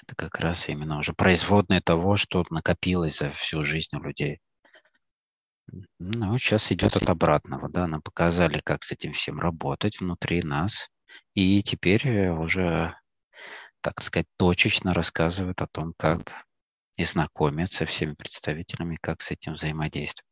Это 0.02 0.14
как 0.16 0.38
раз 0.40 0.68
именно 0.68 0.98
уже 0.98 1.12
производное 1.14 1.80
того, 1.80 2.16
что 2.16 2.44
накопилось 2.50 3.18
за 3.18 3.30
всю 3.30 3.64
жизнь 3.64 3.96
у 3.96 4.02
людей. 4.02 4.40
Ну, 5.98 6.38
сейчас 6.38 6.70
идет 6.70 6.96
от 6.96 7.08
обратного, 7.08 7.68
да, 7.68 7.86
нам 7.86 8.02
показали, 8.02 8.60
как 8.64 8.84
с 8.84 8.92
этим 8.92 9.12
всем 9.12 9.40
работать 9.40 10.00
внутри 10.00 10.42
нас, 10.42 10.88
и 11.34 11.62
теперь 11.62 12.06
э, 12.06 12.32
уже, 12.32 12.96
так 13.80 14.02
сказать, 14.02 14.26
точечно 14.36 14.94
рассказывают 14.94 15.60
о 15.62 15.66
том, 15.66 15.92
как 15.96 16.45
и 16.96 17.04
знакомят 17.04 17.72
со 17.72 17.86
всеми 17.86 18.14
представителями, 18.14 18.98
как 19.00 19.22
с 19.22 19.30
этим 19.30 19.54
взаимодействовать. 19.54 20.26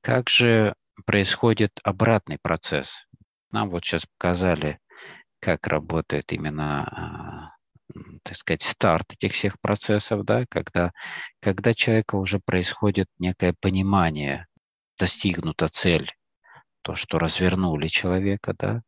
Как 0.00 0.28
же 0.28 0.74
происходит 1.06 1.72
обратный 1.82 2.38
процесс? 2.40 3.06
Нам 3.50 3.70
вот 3.70 3.84
сейчас 3.84 4.06
показали 4.06 4.78
как 5.40 5.66
работает 5.66 6.32
именно 6.32 6.84
а, 6.84 7.56
так 8.22 8.36
сказать, 8.36 8.62
старт 8.62 9.12
этих 9.12 9.32
всех 9.32 9.60
процессов, 9.60 10.24
да, 10.24 10.44
когда, 10.48 10.92
когда 11.40 11.74
человека 11.74 12.16
уже 12.16 12.38
происходит 12.38 13.08
некое 13.18 13.54
понимание, 13.58 14.46
достигнута 14.98 15.68
цель, 15.68 16.12
то, 16.82 16.94
что 16.94 17.18
развернули 17.18 17.88
человека, 17.88 18.54
да, 18.58 18.82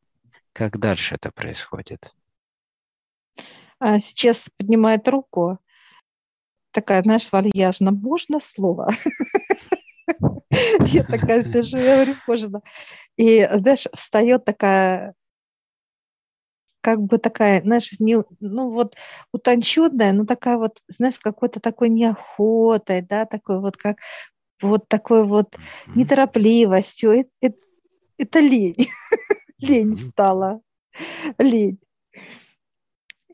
как 0.53 0.79
дальше 0.79 1.15
это 1.15 1.31
происходит? 1.33 2.15
А 3.79 3.99
сейчас 3.99 4.49
поднимает 4.57 5.09
руку, 5.09 5.59
такая, 6.73 7.03
знаешь, 7.03 7.31
вальяжно, 7.33 7.93
можно 7.93 8.41
слово? 8.41 8.91
Я 10.87 11.05
такая 11.05 11.43
сижу, 11.43 11.79
я 11.79 11.95
говорю, 11.95 12.17
можно. 12.27 12.61
И, 13.17 13.49
знаешь, 13.53 13.87
встает 13.95 14.45
такая 14.45 15.15
как 16.83 17.01
бы 17.01 17.19
такая, 17.19 17.63
знаешь, 17.63 17.93
не, 18.01 18.23
ну 18.41 18.71
вот 18.71 18.97
утонченная, 19.33 20.13
но 20.13 20.27
такая 20.27 20.59
вот, 20.59 20.83
знаешь, 20.89 21.15
с 21.15 21.19
какой-то 21.21 21.61
такой 21.61 21.89
неохотой, 21.89 23.03
да, 23.03 23.25
такой 23.25 23.61
вот 23.61 23.77
как 23.77 23.99
вот 24.61 24.89
такой 24.89 25.25
вот 25.25 25.57
неторопливостью. 25.95 27.13
Это, 27.13 27.31
это, 27.41 27.59
это 28.19 28.39
лень. 28.41 28.89
лень 29.59 29.97
стала. 29.97 30.61
Лень. 31.39 31.79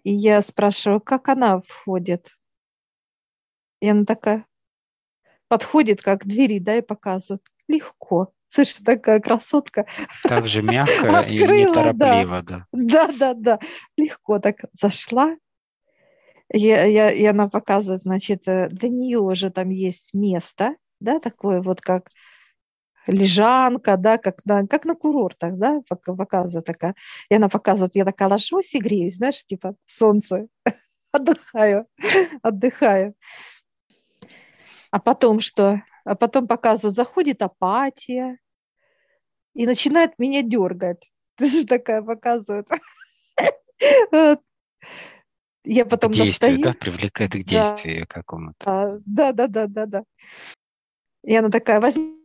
И 0.04 0.12
я 0.12 0.42
спрашиваю, 0.42 1.00
как 1.00 1.28
она 1.28 1.60
входит? 1.66 2.37
И 3.80 3.88
она 3.88 4.04
такая 4.04 4.46
подходит 5.48 6.02
как 6.02 6.22
к 6.22 6.26
двери, 6.26 6.58
да, 6.58 6.76
и 6.76 6.82
показывает. 6.82 7.42
Легко. 7.68 8.32
Слышишь, 8.48 8.80
такая 8.84 9.20
красотка. 9.20 9.86
Так 10.22 10.48
же 10.48 10.62
мягко 10.62 11.20
и 11.20 11.38
неторопливо, 11.38 12.42
да. 12.42 12.66
Да, 12.72 13.08
да, 13.08 13.34
да. 13.34 13.58
Легко 13.96 14.38
так 14.38 14.64
зашла. 14.72 15.36
Я, 16.50 16.84
я, 16.84 17.10
и 17.10 17.24
она 17.26 17.48
показывает, 17.48 18.00
значит, 18.00 18.48
э, 18.48 18.68
для 18.68 18.88
нее 18.88 19.18
уже 19.18 19.50
там 19.50 19.68
есть 19.68 20.14
место, 20.14 20.76
да, 20.98 21.20
такое 21.20 21.60
вот 21.60 21.82
как 21.82 22.08
лежанка, 23.06 23.98
да, 23.98 24.16
как 24.16 24.42
на, 24.46 24.66
как 24.66 24.86
на 24.86 24.94
курортах, 24.94 25.58
да, 25.58 25.82
показывает 25.88 26.64
такая. 26.64 26.94
И 27.28 27.34
она 27.34 27.50
показывает, 27.50 27.94
я 27.96 28.06
такая 28.06 28.30
ложусь 28.30 28.74
и 28.74 28.78
греюсь, 28.78 29.16
знаешь, 29.16 29.44
типа 29.44 29.74
солнце, 29.84 30.46
отдыхаю, 31.12 31.86
отдыхаю. 32.42 33.14
А 34.90 34.98
потом 34.98 35.40
что? 35.40 35.82
а 36.08 36.14
потом 36.14 36.48
показывают, 36.48 36.94
заходит 36.94 37.42
апатия 37.42 38.38
и 39.54 39.66
начинает 39.66 40.18
меня 40.18 40.40
дергать. 40.42 41.10
Ты 41.36 41.46
же 41.46 41.66
такая 41.66 42.02
показывает. 42.02 42.66
Я 45.64 45.84
потом 45.84 46.12
достаю. 46.12 46.62
да, 46.62 46.72
привлекает 46.72 47.32
к 47.32 47.42
действию 47.42 48.00
да. 48.00 48.06
какому-то. 48.06 49.02
Да, 49.04 49.32
да, 49.32 49.46
да, 49.48 49.66
да, 49.66 49.86
да. 49.86 50.04
И 51.24 51.36
она 51.36 51.50
такая, 51.50 51.78
возьми 51.78 52.16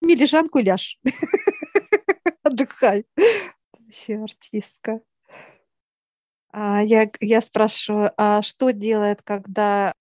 лежанку 0.00 0.60
и 0.60 0.62
ляжь. 0.62 0.98
Отдыхай. 2.42 3.04
Вообще 3.78 4.16
артистка. 4.16 5.02
А 6.52 6.82
я, 6.82 7.10
я 7.20 7.42
спрашиваю, 7.42 8.12
а 8.16 8.40
что 8.40 8.70
делает, 8.70 9.20
когда 9.22 9.92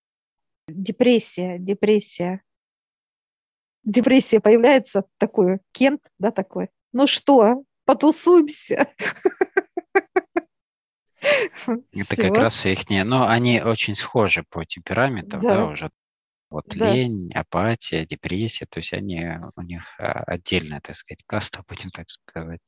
депрессия, 0.69 1.57
депрессия, 1.59 2.41
депрессия 3.83 4.39
появляется, 4.39 5.05
такой 5.17 5.59
Кент, 5.71 6.01
да, 6.17 6.31
такой, 6.31 6.69
ну 6.93 7.07
что, 7.07 7.63
потусуемся. 7.85 8.88
Это 11.91 12.15
как 12.15 12.38
раз 12.38 12.65
их 12.65 12.89
не... 12.89 13.03
Но 13.03 13.27
они 13.27 13.61
очень 13.61 13.95
схожи 13.95 14.43
по 14.49 14.65
темпераменту, 14.65 15.39
да, 15.39 15.55
да 15.55 15.65
уже. 15.65 15.91
Вот 16.49 16.65
да. 16.67 16.93
лень, 16.93 17.31
апатия, 17.33 18.07
депрессия, 18.07 18.65
то 18.65 18.79
есть 18.79 18.91
они, 18.91 19.23
у 19.55 19.61
них 19.61 19.83
а, 19.99 20.23
отдельная, 20.23 20.81
так 20.81 20.95
сказать, 20.95 21.21
каста, 21.27 21.63
будем 21.67 21.91
так 21.91 22.09
сказать. 22.09 22.61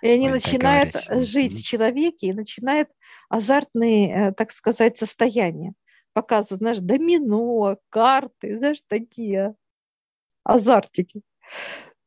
И 0.00 0.08
они 0.08 0.30
начинают 0.30 0.94
жить 1.22 1.54
в 1.54 1.62
человеке 1.62 2.28
и 2.28 2.32
начинают 2.32 2.88
азартные, 3.28 4.14
э, 4.14 4.32
так 4.32 4.50
сказать, 4.50 4.96
состояния. 4.96 5.74
Показывают, 6.12 6.58
знаешь, 6.58 6.78
домино, 6.78 7.78
карты, 7.88 8.58
знаешь, 8.58 8.82
такие 8.86 9.54
азартики. 10.44 11.22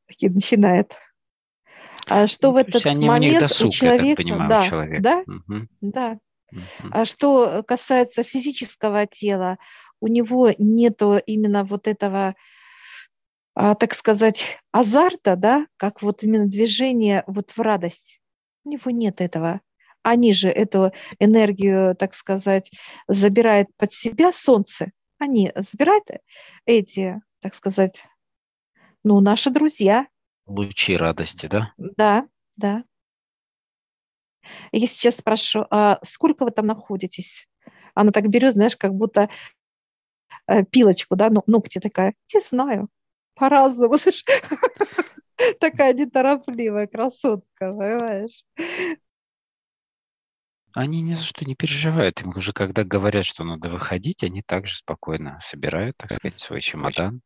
Такие 0.08 0.32
начинают. 0.32 0.98
А 2.08 2.28
что 2.28 2.50
ну, 2.50 2.54
в 2.54 2.58
этот 2.58 2.86
момент 2.86 3.40
досуг, 3.40 3.70
у 3.70 3.72
человека, 3.72 4.22
понимаю, 4.22 4.50
да, 4.50 4.70
человек. 4.70 5.02
да, 5.02 5.24
угу. 5.26 5.68
да. 5.82 6.20
Угу. 6.52 6.90
А 6.92 7.06
что 7.06 7.64
касается 7.64 8.24
физического 8.24 9.08
тела, 9.08 9.58
у 10.00 10.08
него 10.08 10.52
нету 10.58 11.20
именно 11.26 11.64
вот 11.64 11.88
этого, 11.88 12.36
а, 13.56 13.74
так 13.74 13.96
сказать, 13.96 14.60
азарта, 14.72 15.36
да, 15.36 15.66
как 15.78 16.02
вот 16.04 16.24
именно 16.24 16.46
движение 16.46 17.24
вот 17.26 17.52
в 17.52 17.60
радость. 17.60 18.22
У 18.64 18.70
него 18.70 18.92
нет 18.92 19.22
этого. 19.22 19.62
Они 20.06 20.34
же 20.34 20.50
эту 20.50 20.92
энергию, 21.18 21.96
так 21.96 22.14
сказать, 22.14 22.72
забирают 23.08 23.70
под 23.76 23.92
себя 23.92 24.32
солнце. 24.32 24.92
Они 25.18 25.52
забирают 25.56 26.06
эти, 26.68 27.22
так 27.42 27.56
сказать, 27.56 28.06
ну, 29.04 29.20
наши 29.20 29.50
друзья, 29.50 30.06
Лучи 30.46 30.96
радости, 30.96 31.48
да? 31.48 31.74
Да, 31.78 32.28
да. 32.56 32.84
Я 34.72 34.86
сейчас 34.86 35.18
спрошу, 35.18 35.66
а 35.72 35.98
сколько 36.04 36.44
вы 36.44 36.52
там 36.52 36.68
находитесь? 36.68 37.48
Она 37.96 38.12
так 38.12 38.30
берет, 38.30 38.54
знаешь, 38.54 38.78
как 38.78 38.94
будто 38.94 39.28
э, 40.46 40.64
пилочку, 40.66 41.16
да, 41.16 41.32
ну, 41.32 41.42
ногти 41.48 41.80
такая. 41.80 42.14
Не 42.32 42.40
знаю, 42.40 42.90
по-разному. 43.34 43.96
Такая 45.60 45.94
неторопливая 45.94 46.86
красотка, 46.86 47.74
понимаешь? 47.74 48.44
Они 50.75 51.01
ни 51.01 51.13
за 51.13 51.24
что 51.24 51.46
не 51.46 51.55
переживают. 51.55 52.22
Им 52.22 52.34
уже 52.36 52.51
когда 52.51 52.84
говорят, 52.84 53.24
что 53.24 53.46
надо 53.46 53.70
выходить, 53.70 54.24
они 54.24 54.41
также 54.41 54.75
спокойно 54.75 55.39
собирают, 55.41 55.96
так 55.96 56.12
сказать, 56.12 56.38
свой 56.38 56.60
чемодан, 56.60 57.22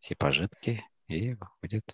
все 0.00 0.16
пожитки 0.16 0.82
и 1.06 1.34
выходят. 1.34 1.84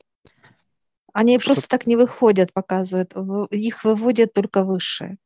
Они 1.13 1.41
что... 1.41 1.49
просто 1.49 1.69
так 1.69 1.89
не 1.89 1.97
выходят, 1.97 2.53
показывают. 2.53 3.13
Их 3.51 3.83
выводят 3.83 4.35
только 4.35 4.63
высшие. 4.63 5.17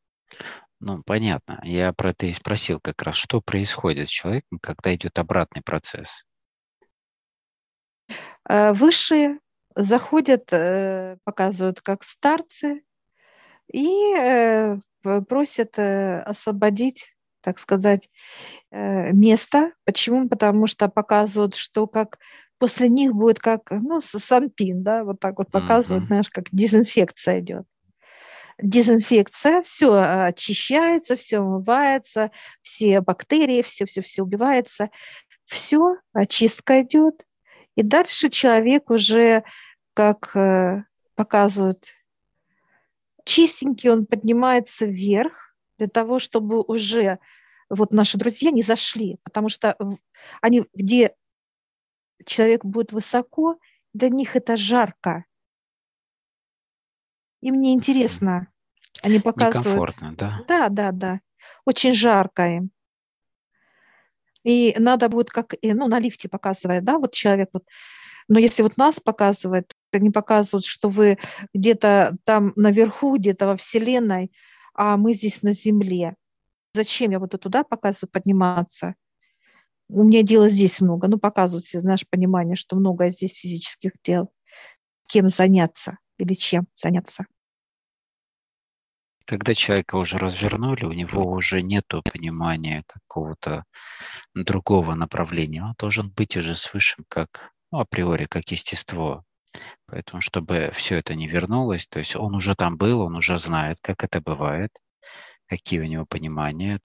Ну, 0.81 1.03
понятно. 1.03 1.61
Я 1.63 1.93
про 1.93 2.11
это 2.13 2.25
и 2.25 2.33
спросил 2.33 2.81
как 2.81 3.03
раз, 3.03 3.17
что 3.17 3.43
происходит 3.43 4.09
с 4.09 4.13
человеком, 4.13 4.61
когда 4.63 4.95
идет 4.95 5.19
обратный 5.19 5.61
процесс. 5.61 6.25
Э, 8.49 8.73
высшие 8.73 9.39
заходят, 9.75 10.51
э, 10.51 11.19
показывают 11.25 11.83
как 11.83 12.05
старцы 12.05 12.85
и 13.71 14.15
э, 14.17 14.79
просят 15.03 15.79
освободить, 15.79 17.15
так 17.41 17.59
сказать, 17.59 18.09
место. 18.71 19.73
Почему? 19.85 20.29
Потому 20.29 20.67
что 20.67 20.89
показывают, 20.89 21.55
что 21.55 21.87
как 21.87 22.19
после 22.59 22.89
них 22.89 23.15
будет 23.15 23.39
как, 23.39 23.71
ну, 23.71 24.01
санпин, 24.01 24.83
да, 24.83 25.05
вот 25.05 25.21
так 25.21 25.39
вот 25.39 25.51
показывают, 25.51 26.05
mm-hmm. 26.05 26.09
знаешь, 26.09 26.29
как 26.29 26.47
дезинфекция 26.51 27.41
идет. 27.41 27.65
Дезинфекция, 28.61 29.63
все 29.63 29.95
очищается, 29.95 31.15
все 31.15 31.39
умывается, 31.39 32.33
все 32.61 33.01
бактерии, 33.01 33.63
все-все-все 33.63 34.23
убивается, 34.23 34.91
все, 35.45 35.97
очистка 36.13 36.83
идет. 36.83 37.25
И 37.77 37.83
дальше 37.83 38.29
человек 38.29 38.91
уже, 38.91 39.45
как 39.95 40.35
э, 40.35 40.83
показывают, 41.15 41.87
чистенький, 43.29 43.91
он 43.91 44.07
поднимается 44.07 44.87
вверх 44.87 45.55
для 45.79 45.89
того, 45.89 46.19
чтобы 46.19 46.63
уже 46.63 47.19
вот 47.69 47.93
наши 47.93 48.19
друзья 48.19 48.51
не 48.51 48.63
зашли, 48.63 49.19
потому 49.23 49.49
что 49.49 49.77
они, 50.41 50.65
где 50.75 51.15
человек 52.25 52.65
будет 52.65 52.93
высоко, 52.93 53.59
для 53.93 54.09
них 54.09 54.35
это 54.35 54.57
жарко. 54.57 55.25
Им 57.43 57.61
не 57.61 57.73
интересно. 57.73 58.49
Они 59.03 59.21
показывают. 59.21 59.67
Некомфортно, 59.67 60.15
да? 60.17 60.45
Да, 60.49 60.69
да, 60.69 60.93
да. 60.93 61.21
Очень 61.65 61.93
жарко 61.93 62.49
им. 62.49 62.71
И 64.43 64.75
надо 64.79 65.09
будет, 65.09 65.31
как 65.31 65.55
ну, 65.63 65.89
на 65.89 66.01
лифте 66.01 66.29
показывает, 66.29 66.85
да, 66.85 66.99
вот 66.99 67.13
человек 67.13 67.51
вот. 67.53 67.65
Но 68.29 68.39
если 68.39 68.63
вот 68.63 68.77
нас 68.77 68.99
показывает, 69.01 69.75
они 69.93 70.11
показывают, 70.11 70.65
что 70.65 70.89
вы 70.89 71.19
где-то 71.55 72.17
там 72.25 72.53
наверху, 72.57 73.17
где-то 73.17 73.47
во 73.47 73.57
Вселенной, 73.57 74.33
а 74.75 74.97
мы 74.97 75.13
здесь 75.13 75.43
на 75.43 75.53
Земле. 75.53 76.15
Зачем 76.75 77.11
я 77.11 77.21
буду 77.21 77.39
туда 77.39 77.65
показываю 77.65 78.11
подниматься? 78.11 78.95
у 79.89 80.05
меня 80.05 80.23
дела 80.23 80.49
здесь 80.49 80.81
много. 80.81 81.09
Ну, 81.09 81.19
показывают 81.19 81.65
знаешь, 81.67 82.07
понимание, 82.09 82.57
что 82.57 82.77
много 82.77 83.09
здесь 83.09 83.35
физических 83.35 83.93
дел. 84.03 84.31
Кем 85.07 85.29
заняться 85.29 85.99
или 86.19 86.35
чем 86.35 86.67
заняться. 86.75 87.27
Когда 89.25 89.53
человека 89.55 89.97
уже 89.97 90.19
развернули, 90.19 90.85
у 90.85 90.93
него 90.93 91.25
уже 91.31 91.61
нет 91.63 91.85
понимания 92.11 92.83
какого-то 92.87 93.65
другого 94.35 94.95
направления. 94.95 95.63
Он 95.63 95.75
должен 95.79 96.11
быть 96.11 96.37
уже 96.37 96.55
с 96.55 96.73
высшим 96.73 97.05
как 97.09 97.53
ну, 97.71 97.81
априори, 97.81 98.25
как 98.25 98.51
естество. 98.51 99.25
Поэтому, 99.89 100.21
чтобы 100.21 100.71
все 100.75 100.97
это 100.97 101.15
не 101.15 101.27
вернулось, 101.29 101.87
то 101.89 101.99
есть 101.99 102.15
он 102.15 102.35
уже 102.35 102.55
там 102.55 102.77
был, 102.77 103.01
он 103.01 103.17
уже 103.17 103.39
знает, 103.39 103.79
как 103.81 104.05
это 104.05 104.21
бывает, 104.21 104.71
какие 105.47 105.81
у 105.81 105.85
него 105.85 106.07
понимания, 106.07 106.79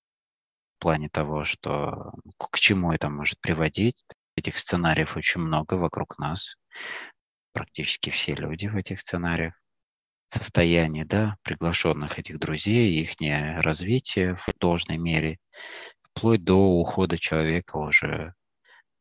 плане 0.84 1.08
того, 1.08 1.46
что 1.46 2.12
к 2.38 2.60
чему 2.60 2.92
это 2.92 3.10
может 3.10 3.40
приводить. 3.40 4.04
Этих 4.36 4.58
сценариев 4.58 5.16
очень 5.16 5.40
много 5.40 5.76
вокруг 5.76 6.20
нас. 6.20 6.58
Практически 7.54 8.10
все 8.10 8.34
люди 8.34 8.68
в 8.68 8.76
этих 8.76 9.00
сценариях. 9.00 9.54
Состояние 10.28 11.06
да, 11.06 11.38
приглашенных 11.44 12.20
этих 12.20 12.38
друзей, 12.38 13.00
их 13.00 13.12
развитие 13.64 14.36
в 14.36 14.48
должной 14.60 14.98
мере, 14.98 15.38
вплоть 16.02 16.44
до 16.44 16.58
ухода 16.58 17.18
человека 17.18 17.78
уже 17.78 18.34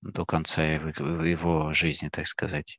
до 0.02 0.24
конца 0.24 0.62
его 0.62 1.72
жизни, 1.72 2.10
так 2.10 2.28
сказать. 2.28 2.78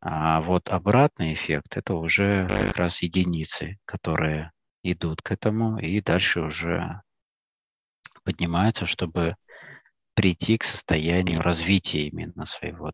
А 0.00 0.40
вот 0.40 0.70
обратный 0.70 1.34
эффект– 1.34 1.76
это 1.76 1.94
уже 1.94 2.48
как 2.48 2.76
раз 2.76 3.02
единицы, 3.02 3.78
которые 3.84 4.52
идут 4.82 5.20
к 5.20 5.30
этому, 5.30 5.78
и 5.78 6.00
дальше 6.00 6.40
уже 6.40 7.02
поднимаются, 8.24 8.86
чтобы 8.86 9.36
прийти 10.14 10.56
к 10.56 10.64
состоянию 10.64 11.40
развития 11.40 12.06
именно 12.08 12.46
своего, 12.46 12.92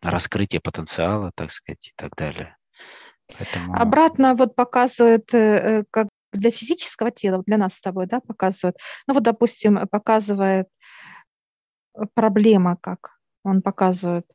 раскрытия 0.00 0.60
потенциала, 0.60 1.32
так 1.34 1.52
сказать, 1.52 1.88
и 1.88 1.92
так 1.96 2.14
далее. 2.16 2.56
Поэтому... 3.38 3.74
Обратно 3.74 4.34
вот 4.34 4.54
показывает, 4.54 5.32
э, 5.34 5.38
э, 5.38 5.84
как 5.90 6.08
для 6.32 6.50
физического 6.50 7.10
тела, 7.10 7.42
для 7.46 7.58
нас 7.58 7.74
с 7.74 7.80
тобой, 7.80 8.06
да, 8.06 8.20
показывает. 8.20 8.76
Ну 9.06 9.14
вот, 9.14 9.22
допустим, 9.22 9.86
показывает 9.88 10.68
проблема, 12.14 12.76
как 12.80 13.18
он 13.44 13.62
показывает. 13.62 14.32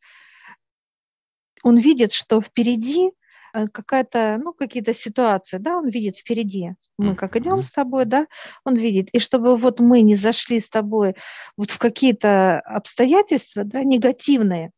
Он 1.63 1.77
видит, 1.77 2.11
что 2.11 2.41
впереди 2.41 3.11
Э, 3.57 3.67
какая-то, 3.67 4.39
ну, 4.43 4.53
какие-то 4.53 4.93
ситуации, 4.93 5.57
да, 5.57 5.77
он 5.77 5.89
видит 5.89 6.17
впереди. 6.17 6.73
Мы 6.99 7.15
как 7.15 7.35
идем 7.35 7.61
с 7.61 7.71
тобой, 7.71 8.05
да, 8.05 8.25
он 8.63 8.75
видит. 8.75 9.09
И 9.11 9.19
чтобы 9.19 9.55
вот 9.55 9.79
мы 9.79 10.01
не 10.01 10.15
зашли 10.15 10.59
с 10.59 10.67
тобой 10.67 11.15
вот 11.55 11.69
в 11.69 11.77
какие-то 11.77 12.59
обстоятельства, 12.59 13.63
да, 13.63 13.83
негативные, 13.83 14.71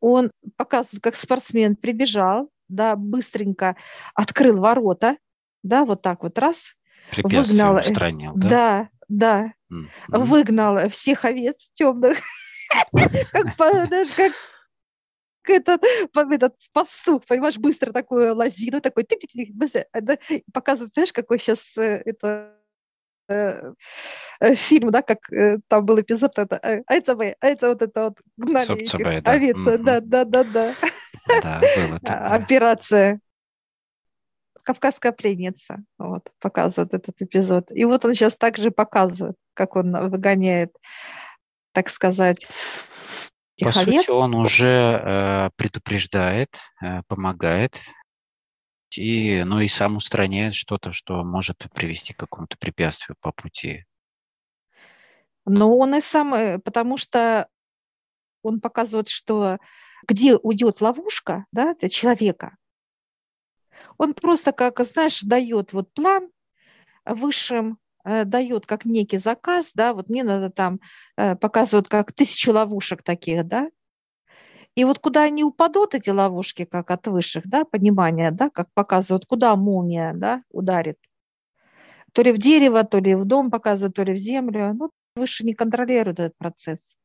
он 0.00 0.30
показывает, 0.56 1.02
как 1.02 1.16
спортсмен 1.16 1.74
прибежал, 1.74 2.50
да, 2.68 2.94
быстренько 2.94 3.76
открыл 4.14 4.60
ворота, 4.60 5.16
да, 5.64 5.84
вот 5.84 6.02
так 6.02 6.22
вот 6.22 6.38
раз, 6.38 6.76
выгнал, 7.16 7.76
устранил, 7.76 8.32
да? 8.36 8.48
Да, 8.48 8.88
да. 9.08 9.52
Mm-hmm. 9.72 10.18
Выгнал 10.24 10.88
всех 10.88 11.24
овец 11.24 11.68
темных. 11.72 12.18
Как, 12.92 13.88
знаешь, 13.88 14.12
как 14.14 14.32
этот, 15.50 15.82
этот 16.14 16.54
пастух, 16.72 17.24
понимаешь, 17.26 17.58
быстро 17.58 17.92
такую 17.92 18.34
лозину, 18.34 18.80
такой, 18.80 19.04
показывает, 20.52 20.94
знаешь, 20.94 21.12
какой 21.12 21.38
сейчас 21.38 21.76
э, 21.76 22.02
это 22.04 22.54
э, 23.28 23.72
э, 24.40 24.54
фильм, 24.54 24.90
да, 24.90 25.02
как 25.02 25.18
там 25.68 25.84
был 25.84 26.00
эпизод, 26.00 26.38
это, 26.38 26.58
а 26.58 26.94
это 26.94 27.16
мы, 27.16 27.36
а 27.40 27.46
это 27.46 27.68
вот 27.68 27.82
это 27.82 28.04
вот 28.04 28.18
гнали 28.36 28.82
этих 28.82 29.22
да. 29.22 29.32
овец, 29.32 29.56
да, 29.80 30.00
да, 30.00 30.24
да, 30.24 30.44
да. 30.44 30.74
Да, 31.42 31.60
было 31.60 32.00
такое. 32.02 32.28
Операция 32.34 33.20
Кавказская 34.68 35.12
пленница, 35.12 35.82
вот, 35.96 36.30
показывает 36.40 36.92
этот 36.92 37.22
эпизод. 37.22 37.70
И 37.70 37.86
вот 37.86 38.04
он 38.04 38.12
сейчас 38.12 38.34
также 38.34 38.70
показывает, 38.70 39.34
как 39.54 39.76
он 39.76 39.92
выгоняет, 40.10 40.76
так 41.72 41.88
сказать, 41.88 42.46
По 43.60 43.72
сути, 43.72 44.10
он 44.10 44.34
уже 44.34 44.66
э, 44.66 45.50
предупреждает, 45.56 46.56
э, 46.80 47.02
помогает, 47.08 47.78
и, 48.96 49.42
ну 49.44 49.60
и 49.60 49.68
сам 49.68 49.96
устраняет 49.96 50.54
что-то, 50.54 50.92
что 50.92 51.24
может 51.24 51.66
привести 51.74 52.12
к 52.12 52.18
какому-то 52.18 52.56
препятствию 52.58 53.16
по 53.20 53.32
пути. 53.32 53.84
Но 55.44 55.76
он 55.76 55.94
и 55.94 56.00
сам, 56.00 56.34
э, 56.34 56.58
потому 56.58 56.96
что 56.96 57.48
он 58.42 58.60
показывает, 58.60 59.08
что 59.08 59.58
где 60.06 60.36
уйдет 60.36 60.80
ловушка 60.80 61.46
да, 61.52 61.74
для 61.74 61.88
человека, 61.88 62.56
он 63.96 64.14
просто, 64.14 64.52
как, 64.52 64.80
знаешь, 64.80 65.22
дает 65.22 65.72
вот 65.72 65.92
план 65.92 66.30
высшим, 67.04 67.78
дает 68.04 68.66
как 68.66 68.84
некий 68.84 69.18
заказ, 69.18 69.72
да, 69.74 69.94
вот 69.94 70.08
мне 70.08 70.24
надо 70.24 70.50
там, 70.50 70.80
э, 71.16 71.36
показывают 71.36 71.88
как 71.88 72.12
тысячу 72.12 72.52
ловушек 72.52 73.02
таких, 73.02 73.46
да, 73.46 73.68
и 74.78 74.84
вот 74.84 75.00
куда 75.00 75.24
они 75.24 75.42
упадут, 75.42 75.96
эти 75.96 76.10
ловушки, 76.10 76.64
как 76.64 76.92
от 76.92 77.08
высших, 77.08 77.48
да, 77.48 77.64
понимания, 77.64 78.30
да, 78.30 78.48
как 78.48 78.68
показывают, 78.74 79.26
куда 79.26 79.56
молния, 79.56 80.12
да, 80.14 80.44
ударит. 80.50 80.98
То 82.12 82.22
ли 82.22 82.32
в 82.32 82.38
дерево, 82.38 82.84
то 82.84 82.98
ли 83.00 83.16
в 83.16 83.24
дом 83.24 83.50
показывают, 83.50 83.96
то 83.96 84.04
ли 84.04 84.12
в 84.12 84.16
землю. 84.16 84.72
Ну, 84.74 84.90
выше 85.16 85.44
не 85.44 85.54
контролирует 85.54 86.20
этот 86.20 86.38
процесс. 86.38 86.96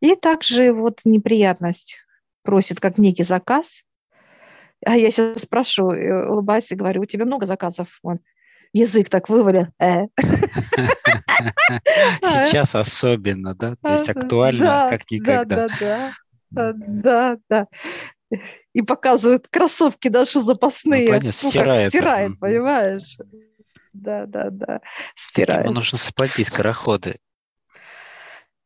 И 0.00 0.16
также 0.16 0.72
вот 0.72 1.02
неприятность 1.04 1.98
просит 2.42 2.80
как 2.80 2.98
некий 2.98 3.24
заказ, 3.24 3.84
а 4.84 4.96
я 4.96 5.10
сейчас 5.10 5.42
спрашиваю, 5.42 5.96
э, 5.96 6.28
улыбаюсь 6.28 6.72
и 6.72 6.74
говорю, 6.74 7.02
у 7.02 7.06
тебя 7.06 7.24
много 7.24 7.46
заказов? 7.46 8.00
Он, 8.02 8.18
язык 8.74 9.08
так 9.08 9.30
вывалил. 9.30 9.68
Э. 9.78 10.02
Сейчас 12.22 12.74
особенно, 12.74 13.54
да? 13.54 13.76
То 13.76 13.92
есть 13.92 14.10
актуально, 14.10 14.88
как 14.90 15.10
никогда. 15.10 15.68
Да, 15.68 16.12
да, 16.50 16.74
да. 16.76 17.38
Да, 17.48 17.66
И 18.74 18.82
показывают 18.82 19.48
кроссовки 19.48 20.08
даже 20.08 20.40
запасные. 20.40 21.04
Ну, 21.04 21.10
понятно, 21.18 21.32
стирает. 21.32 21.90
стирает, 21.90 22.38
понимаешь? 22.38 23.16
Да, 23.92 24.26
да, 24.26 24.50
да. 24.50 24.80
Стирает. 25.14 25.64
Ему 25.64 25.74
нужно 25.74 25.96
сапоги, 25.96 26.42
скороходы. 26.44 27.16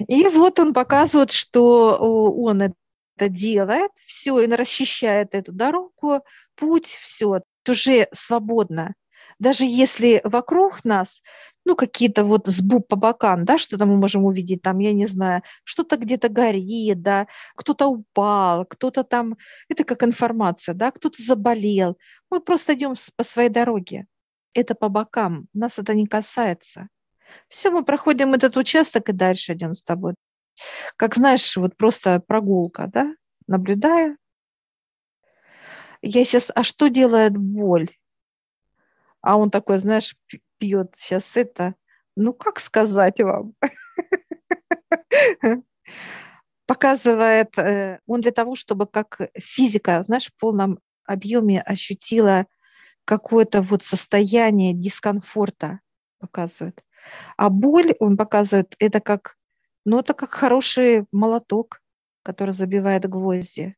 И 0.08 0.26
вот 0.28 0.58
он 0.58 0.72
показывает, 0.72 1.32
что 1.32 1.98
он 1.98 2.62
это 2.62 3.28
делает, 3.28 3.90
все, 4.06 4.40
и 4.40 4.46
он 4.46 4.54
расчищает 4.54 5.34
эту 5.34 5.52
дорогу, 5.52 6.22
путь, 6.54 6.86
все, 6.86 7.40
уже 7.68 8.08
свободно. 8.12 8.94
Даже 9.38 9.64
если 9.64 10.20
вокруг 10.24 10.84
нас, 10.84 11.22
ну, 11.64 11.76
какие-то 11.76 12.24
вот 12.24 12.46
сбуп 12.48 12.88
по 12.88 12.96
бокам, 12.96 13.44
да, 13.44 13.58
что-то 13.58 13.86
мы 13.86 13.96
можем 13.96 14.24
увидеть, 14.24 14.62
там, 14.62 14.78
я 14.78 14.92
не 14.92 15.06
знаю, 15.06 15.42
что-то 15.64 15.96
где-то 15.96 16.28
горит, 16.28 17.02
да, 17.02 17.26
кто-то 17.54 17.86
упал, 17.86 18.64
кто-то 18.64 19.04
там, 19.04 19.36
это 19.68 19.84
как 19.84 20.02
информация, 20.02 20.74
да, 20.74 20.90
кто-то 20.90 21.22
заболел. 21.22 21.98
Мы 22.30 22.40
просто 22.40 22.74
идем 22.74 22.94
по 23.16 23.24
своей 23.24 23.50
дороге. 23.50 24.06
Это 24.54 24.74
по 24.74 24.88
бокам, 24.88 25.46
нас 25.52 25.78
это 25.78 25.94
не 25.94 26.06
касается. 26.06 26.88
Все, 27.48 27.70
мы 27.70 27.84
проходим 27.84 28.34
этот 28.34 28.56
участок 28.56 29.08
и 29.10 29.12
дальше 29.12 29.52
идем 29.52 29.74
с 29.74 29.82
тобой 29.82 30.14
как 30.96 31.14
знаешь, 31.14 31.56
вот 31.56 31.76
просто 31.76 32.20
прогулка, 32.20 32.88
да, 32.88 33.14
наблюдая. 33.46 34.16
Я 36.02 36.24
сейчас, 36.24 36.50
а 36.54 36.62
что 36.62 36.88
делает 36.88 37.36
боль? 37.36 37.88
А 39.20 39.36
он 39.36 39.50
такой, 39.50 39.78
знаешь, 39.78 40.16
пьет 40.58 40.94
сейчас 40.96 41.36
это. 41.36 41.74
Ну, 42.16 42.32
как 42.32 42.60
сказать 42.60 43.20
вам? 43.20 43.54
Показывает 46.66 47.58
э, 47.58 48.00
он 48.06 48.20
для 48.20 48.32
того, 48.32 48.54
чтобы 48.54 48.86
как 48.86 49.20
физика, 49.38 50.02
знаешь, 50.02 50.26
в 50.26 50.36
полном 50.36 50.80
объеме 51.04 51.62
ощутила 51.62 52.46
какое-то 53.04 53.62
вот 53.62 53.82
состояние 53.82 54.74
дискомфорта, 54.74 55.80
показывает. 56.18 56.84
А 57.36 57.48
боль 57.48 57.94
он 58.00 58.16
показывает, 58.16 58.74
это 58.78 59.00
как 59.00 59.38
ну, 59.88 59.98
это 59.98 60.12
как 60.12 60.28
хороший 60.28 61.06
молоток, 61.12 61.80
который 62.22 62.50
забивает 62.50 63.08
гвозди. 63.08 63.74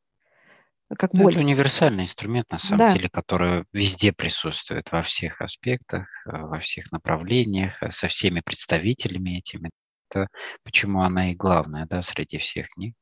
Как 0.99 1.13
боль. 1.13 1.33
Это 1.33 1.41
универсальный 1.41 2.05
инструмент, 2.05 2.51
на 2.51 2.59
самом 2.59 2.79
да. 2.79 2.93
деле, 2.93 3.09
который 3.09 3.65
везде 3.73 4.13
присутствует, 4.13 4.91
во 4.91 5.03
всех 5.03 5.41
аспектах, 5.41 6.09
э, 6.27 6.31
во 6.33 6.59
всех 6.59 6.91
направлениях, 6.91 7.81
э, 7.83 7.91
со 7.91 8.09
всеми 8.09 8.41
представителями 8.41 9.39
этими. 9.39 9.71
Это 10.09 10.27
почему 10.65 11.03
она 11.03 11.31
и 11.31 11.37
главная, 11.37 11.87
да, 11.87 12.03
среди 12.03 12.39
всех 12.39 12.77
них. 12.77 12.95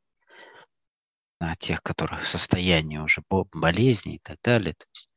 А 1.41 1.57
тех, 1.57 1.83
которых 1.83 2.27
состояние 2.27 3.01
уже 3.01 3.23
болезни 3.53 4.17
и 4.17 4.21
так 4.23 4.37
далее. 4.43 4.75
То 4.75 4.87
есть 4.93 5.11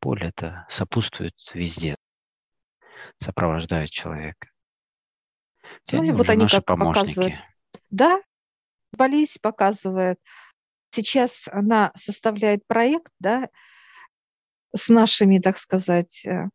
боль 0.00 0.24
это 0.24 0.64
сопутствует 0.70 1.34
везде, 1.52 1.96
сопровождает 3.18 3.90
человека. 3.90 4.48
Ну, 5.92 6.02
и 6.02 6.12
вот 6.12 6.30
они 6.30 6.46
как 6.46 6.64
помощники. 6.64 6.98
показывают. 7.00 7.34
Да, 7.90 8.22
болезнь 8.92 9.38
показывает. 9.42 10.18
Сейчас 10.90 11.48
она 11.52 11.92
составляет 11.96 12.66
проект, 12.66 13.12
да, 13.20 13.48
с 14.74 14.88
нашими, 14.88 15.38
так 15.38 15.58
сказать, 15.58 16.24
э, 16.26 16.48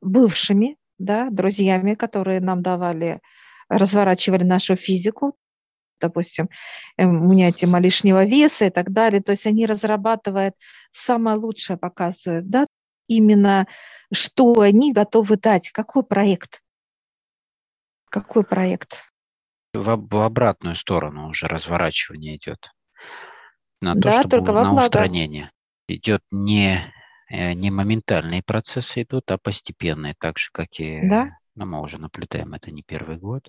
бывшими, 0.00 0.76
да, 0.98 1.28
друзьями, 1.30 1.94
которые 1.94 2.40
нам 2.40 2.62
давали, 2.62 3.20
разворачивали 3.68 4.44
нашу 4.44 4.76
физику, 4.76 5.36
допустим, 6.00 6.48
эм, 6.96 7.22
у 7.22 7.32
меня 7.32 7.52
тема 7.52 7.80
лишнего 7.80 8.24
веса 8.24 8.66
и 8.66 8.70
так 8.70 8.92
далее. 8.92 9.22
То 9.22 9.32
есть 9.32 9.46
они 9.46 9.66
разрабатывают 9.66 10.54
самое 10.90 11.36
лучшее, 11.36 11.76
показывают, 11.76 12.48
да, 12.48 12.66
именно 13.08 13.66
что 14.12 14.60
они 14.60 14.92
готовы 14.92 15.36
дать, 15.36 15.70
какой 15.70 16.02
проект. 16.02 16.62
Какой 18.10 18.44
проект? 18.44 19.12
В, 19.74 19.96
в 19.96 20.20
обратную 20.22 20.76
сторону 20.76 21.28
уже 21.28 21.46
разворачивание 21.46 22.36
идет. 22.36 22.70
На 23.80 23.94
то, 23.94 24.00
да, 24.00 24.20
чтобы 24.20 24.28
только 24.28 24.52
на 24.52 24.84
устранение. 24.84 25.50
Идет 25.86 26.22
не, 26.30 26.92
э, 27.30 27.52
не 27.54 27.70
моментальные 27.70 28.42
процессы 28.42 29.02
идут, 29.02 29.30
а 29.30 29.38
постепенные, 29.38 30.14
так 30.18 30.38
же, 30.38 30.50
как 30.52 30.68
и 30.80 31.00
да? 31.08 31.30
ну, 31.54 31.66
мы 31.66 31.80
уже 31.80 31.98
наблюдаем 31.98 32.54
это 32.54 32.70
не 32.70 32.82
первый 32.82 33.18
год, 33.18 33.48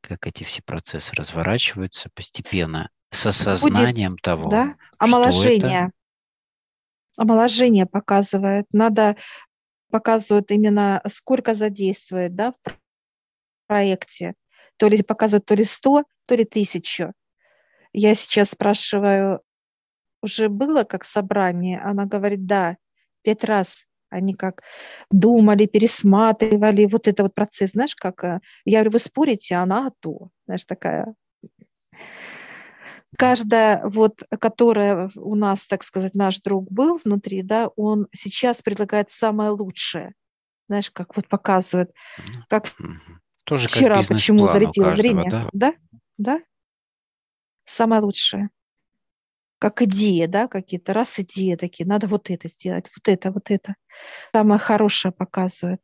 как 0.00 0.26
эти 0.26 0.44
все 0.44 0.62
процессы 0.62 1.14
разворачиваются 1.14 2.08
постепенно 2.14 2.90
с 3.10 3.26
осознанием 3.26 4.12
Будет, 4.12 4.22
того, 4.22 4.50
да? 4.50 4.76
Омоложение. 4.98 5.86
Это... 5.86 5.92
Омоложение 7.16 7.86
показывает. 7.86 8.66
Надо 8.72 9.16
показывает 9.90 10.50
именно 10.52 11.02
сколько 11.08 11.54
задействует 11.54 12.34
да, 12.36 12.52
в 12.52 12.78
проекте. 13.66 14.34
То 14.76 14.86
ли 14.86 15.02
показывают 15.02 15.44
то 15.44 15.54
ли 15.54 15.64
100, 15.64 16.04
то 16.26 16.34
ли 16.34 16.44
1000. 16.44 17.12
Я 17.92 18.14
сейчас 18.14 18.50
спрашиваю, 18.50 19.40
уже 20.22 20.48
было 20.48 20.84
как 20.84 21.04
собрание? 21.04 21.80
Она 21.80 22.06
говорит, 22.06 22.46
да, 22.46 22.76
пять 23.22 23.44
раз. 23.44 23.84
Они 24.10 24.34
как 24.34 24.62
думали, 25.10 25.66
пересматривали, 25.66 26.86
вот 26.86 27.06
это 27.06 27.22
вот 27.22 27.34
процесс, 27.34 27.70
знаешь, 27.70 27.94
как, 27.94 28.24
э, 28.24 28.40
я 28.64 28.78
говорю, 28.78 28.90
вы 28.90 28.98
спорите, 28.98 29.54
а 29.54 29.62
она 29.62 29.92
то, 30.00 30.30
знаешь, 30.46 30.64
такая. 30.64 31.14
Каждая, 33.16 33.82
вот, 33.84 34.22
которая 34.40 35.12
у 35.14 35.36
нас, 35.36 35.66
так 35.68 35.84
сказать, 35.84 36.14
наш 36.14 36.40
друг 36.40 36.70
был 36.72 37.00
внутри, 37.04 37.42
да, 37.42 37.68
он 37.76 38.08
сейчас 38.12 38.62
предлагает 38.62 39.10
самое 39.10 39.50
лучшее, 39.50 40.14
знаешь, 40.68 40.90
как 40.90 41.14
вот 41.14 41.28
показывает, 41.28 41.92
как 42.48 42.64
тоже 43.44 43.68
Вчера 43.68 44.02
почему 44.06 44.46
залетело 44.48 44.86
каждого, 44.86 45.02
зрение. 45.02 45.30
Да? 45.30 45.50
да? 45.52 45.74
Да? 46.18 46.40
Самое 47.70 48.02
лучшее. 48.02 48.50
как 49.58 49.82
идея, 49.82 50.26
да, 50.26 50.48
какие-то 50.48 50.92
раз 50.92 51.20
идеи 51.20 51.54
такие, 51.54 51.86
надо 51.86 52.08
вот 52.08 52.30
это 52.30 52.48
сделать, 52.48 52.86
вот 52.96 53.08
это, 53.08 53.30
вот 53.30 53.50
это. 53.50 53.74
Самое 54.32 54.58
хорошее 54.58 55.12
показывает. 55.12 55.80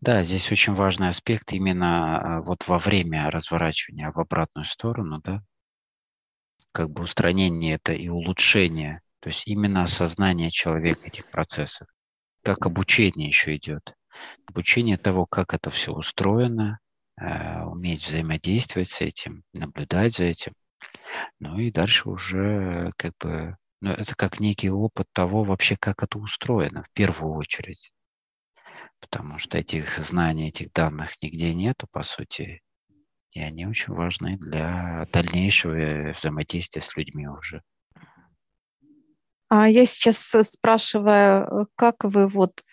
Да, 0.00 0.22
здесь 0.22 0.50
очень 0.52 0.74
важный 0.74 1.08
аспект 1.08 1.52
именно 1.52 2.38
а, 2.38 2.40
вот 2.42 2.66
во 2.66 2.78
время 2.78 3.30
разворачивания 3.30 4.10
в 4.10 4.18
обратную 4.18 4.64
сторону, 4.64 5.20
да, 5.22 5.42
как 6.72 6.90
бы 6.90 7.02
устранение 7.02 7.74
это 7.74 7.92
и 7.92 8.08
улучшение, 8.08 9.00
то 9.20 9.28
есть 9.28 9.46
именно 9.46 9.82
осознание 9.82 10.50
человека 10.50 11.00
этих 11.04 11.28
процессов, 11.28 11.88
как 12.42 12.66
обучение 12.66 13.28
еще 13.28 13.56
идет, 13.56 13.94
обучение 14.46 14.96
того, 14.96 15.26
как 15.26 15.54
это 15.54 15.70
все 15.70 15.92
устроено, 15.92 16.78
уметь 17.18 18.06
взаимодействовать 18.06 18.88
с 18.88 19.00
этим, 19.00 19.42
наблюдать 19.52 20.16
за 20.16 20.24
этим, 20.24 20.52
ну 21.38 21.58
и 21.58 21.70
дальше 21.70 22.08
уже 22.08 22.92
как 22.96 23.12
бы, 23.20 23.56
ну 23.80 23.90
это 23.90 24.14
как 24.14 24.40
некий 24.40 24.70
опыт 24.70 25.06
того 25.12 25.44
вообще, 25.44 25.76
как 25.76 26.02
это 26.02 26.18
устроено 26.18 26.82
в 26.82 26.90
первую 26.92 27.34
очередь 27.34 27.90
потому 29.00 29.38
что 29.38 29.58
этих 29.58 29.98
знаний, 29.98 30.48
этих 30.48 30.72
данных 30.72 31.20
нигде 31.22 31.54
нету, 31.54 31.86
по 31.90 32.02
сути, 32.02 32.60
и 33.32 33.40
они 33.40 33.66
очень 33.66 33.94
важны 33.94 34.36
для 34.38 35.06
дальнейшего 35.12 36.12
взаимодействия 36.12 36.80
с 36.80 36.96
людьми 36.96 37.28
уже. 37.28 37.62
А 39.48 39.68
я 39.68 39.86
сейчас 39.86 40.18
спрашиваю, 40.18 41.68
как 41.76 42.04
вы 42.04 42.28
вот, 42.28 42.64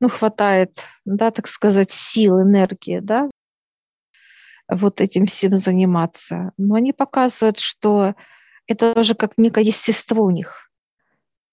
ну, 0.00 0.08
хватает, 0.08 0.82
да, 1.04 1.30
так 1.30 1.48
сказать, 1.48 1.90
сил, 1.90 2.42
энергии, 2.42 2.98
да, 2.98 3.30
вот 4.68 5.00
этим 5.00 5.26
всем 5.26 5.56
заниматься. 5.56 6.52
Но 6.56 6.74
они 6.74 6.92
показывают, 6.92 7.58
что 7.58 8.14
это 8.66 8.98
уже 8.98 9.14
как 9.14 9.38
некое 9.38 9.64
естество 9.64 10.22
у 10.22 10.30
них. 10.30 10.70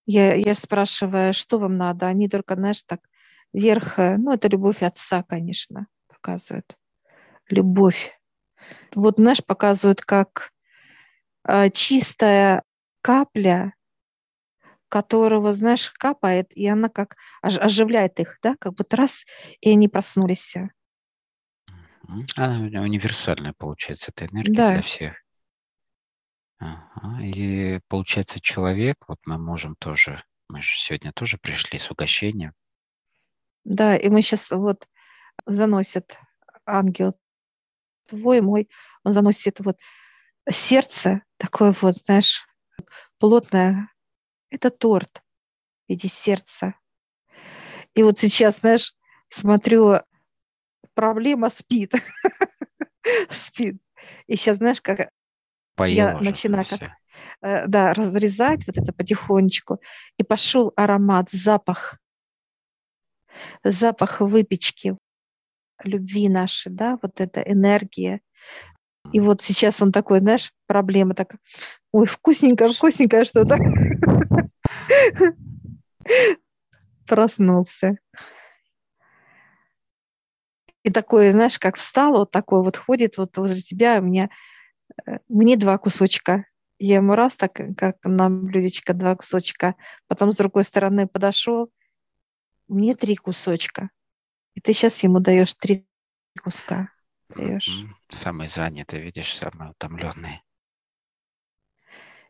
Я, 0.05 0.35
я 0.35 0.53
спрашиваю, 0.53 1.33
что 1.33 1.57
вам 1.57 1.77
надо? 1.77 2.07
Они 2.07 2.29
только, 2.29 2.55
знаешь, 2.55 2.83
так 2.83 2.99
верх, 3.53 3.97
э, 3.97 4.17
ну, 4.17 4.33
это 4.33 4.47
любовь 4.49 4.83
отца, 4.83 5.23
конечно, 5.23 5.87
показывает. 6.07 6.77
Любовь. 7.49 8.19
Вот, 8.93 9.15
знаешь, 9.17 9.43
показывают, 9.43 10.01
как 10.01 10.51
э, 11.47 11.69
чистая 11.71 12.63
капля, 13.01 13.73
которого, 14.89 15.53
знаешь, 15.53 15.89
капает, 15.91 16.55
и 16.55 16.67
она 16.67 16.89
как 16.89 17.15
оживляет 17.41 18.19
их, 18.19 18.37
да, 18.43 18.55
как 18.59 18.73
будто 18.73 18.95
раз, 18.97 19.25
и 19.59 19.71
они 19.71 19.87
проснулись. 19.87 20.55
Она 22.35 22.81
универсальная, 22.81 23.53
получается, 23.57 24.11
эта 24.15 24.31
энергия 24.31 24.53
да. 24.53 24.73
для 24.73 24.81
всех. 24.81 25.13
Ага. 26.59 27.21
И 27.21 27.79
получается, 27.87 28.39
человек, 28.39 28.97
вот 29.07 29.19
мы 29.25 29.37
можем 29.37 29.75
тоже, 29.75 30.23
мы 30.49 30.61
же 30.61 30.77
сегодня 30.77 31.11
тоже 31.11 31.37
пришли 31.37 31.77
с 31.79 31.91
угощением, 31.91 32.53
да, 33.65 33.97
и 33.97 34.09
мы 34.09 34.21
сейчас 34.21 34.51
вот 34.51 34.87
заносит 35.47 36.17
ангел 36.65 37.19
твой, 38.07 38.41
мой, 38.41 38.69
он 39.03 39.11
заносит 39.11 39.59
вот 39.59 39.79
сердце 40.49 41.23
такое 41.37 41.75
вот, 41.81 41.95
знаешь, 41.95 42.47
плотное. 43.17 43.89
Это 44.51 44.69
торт 44.69 45.23
в 45.87 45.89
виде 45.89 46.07
сердца. 46.07 46.75
И 47.95 48.03
вот 48.03 48.19
сейчас, 48.19 48.59
знаешь, 48.59 48.93
смотрю, 49.29 49.99
проблема 50.95 51.49
спит. 51.49 51.93
спит. 53.29 53.77
И 54.27 54.35
сейчас, 54.35 54.57
знаешь, 54.57 54.81
как 54.81 55.09
Поела 55.75 56.09
я 56.09 56.19
начинаю 56.19 56.65
как, 56.65 56.81
э, 57.41 57.67
да, 57.67 57.93
разрезать 57.93 58.65
вот 58.65 58.77
это 58.77 58.91
потихонечку. 58.93 59.79
И 60.17 60.23
пошел 60.23 60.73
аромат, 60.75 61.29
запах 61.29 61.99
запах 63.63 64.21
выпечки, 64.21 64.97
любви 65.83 66.29
нашей, 66.29 66.71
да, 66.71 66.97
вот 67.01 67.21
эта 67.21 67.41
энергия. 67.41 68.21
И 69.11 69.19
вот 69.19 69.41
сейчас 69.41 69.81
он 69.81 69.91
такой, 69.91 70.19
знаешь, 70.19 70.51
проблема 70.67 71.13
такая, 71.13 71.39
ой, 71.91 72.05
вкусненькое, 72.05 72.73
вкусненькое 72.73 73.25
что-то. 73.25 73.57
Проснулся. 77.07 77.97
И 80.85 80.91
такой, 80.91 81.31
знаешь, 81.31 81.57
как 81.57 81.77
встал, 81.77 82.11
вот 82.11 82.29
такой 82.29 82.61
вот 82.61 82.77
ходит 82.77 83.17
вот 83.17 83.35
возле 83.37 83.59
тебя, 83.59 83.97
у 83.97 84.03
меня, 84.03 84.29
э, 85.07 85.17
мне 85.27 85.57
два 85.57 85.79
кусочка. 85.79 86.45
Я 86.77 86.97
ему 86.97 87.15
раз 87.15 87.35
так, 87.35 87.59
как 87.75 87.97
на 88.03 88.29
блюдечко, 88.29 88.93
два 88.93 89.15
кусочка. 89.15 89.73
Потом 90.07 90.31
с 90.31 90.35
другой 90.35 90.63
стороны 90.63 91.07
подошел, 91.07 91.71
мне 92.67 92.93
три 92.95 93.15
кусочка. 93.15 93.89
И 94.53 94.61
ты 94.61 94.73
сейчас 94.73 95.01
ему 95.01 95.19
даешь 95.19 95.55
три 95.55 95.87
куска. 96.43 96.89
Даешь. 97.29 97.83
Самый 98.09 98.45
занятый, 98.45 99.01
видишь, 99.01 99.35
самый 99.35 99.71
утомленный. 99.71 100.43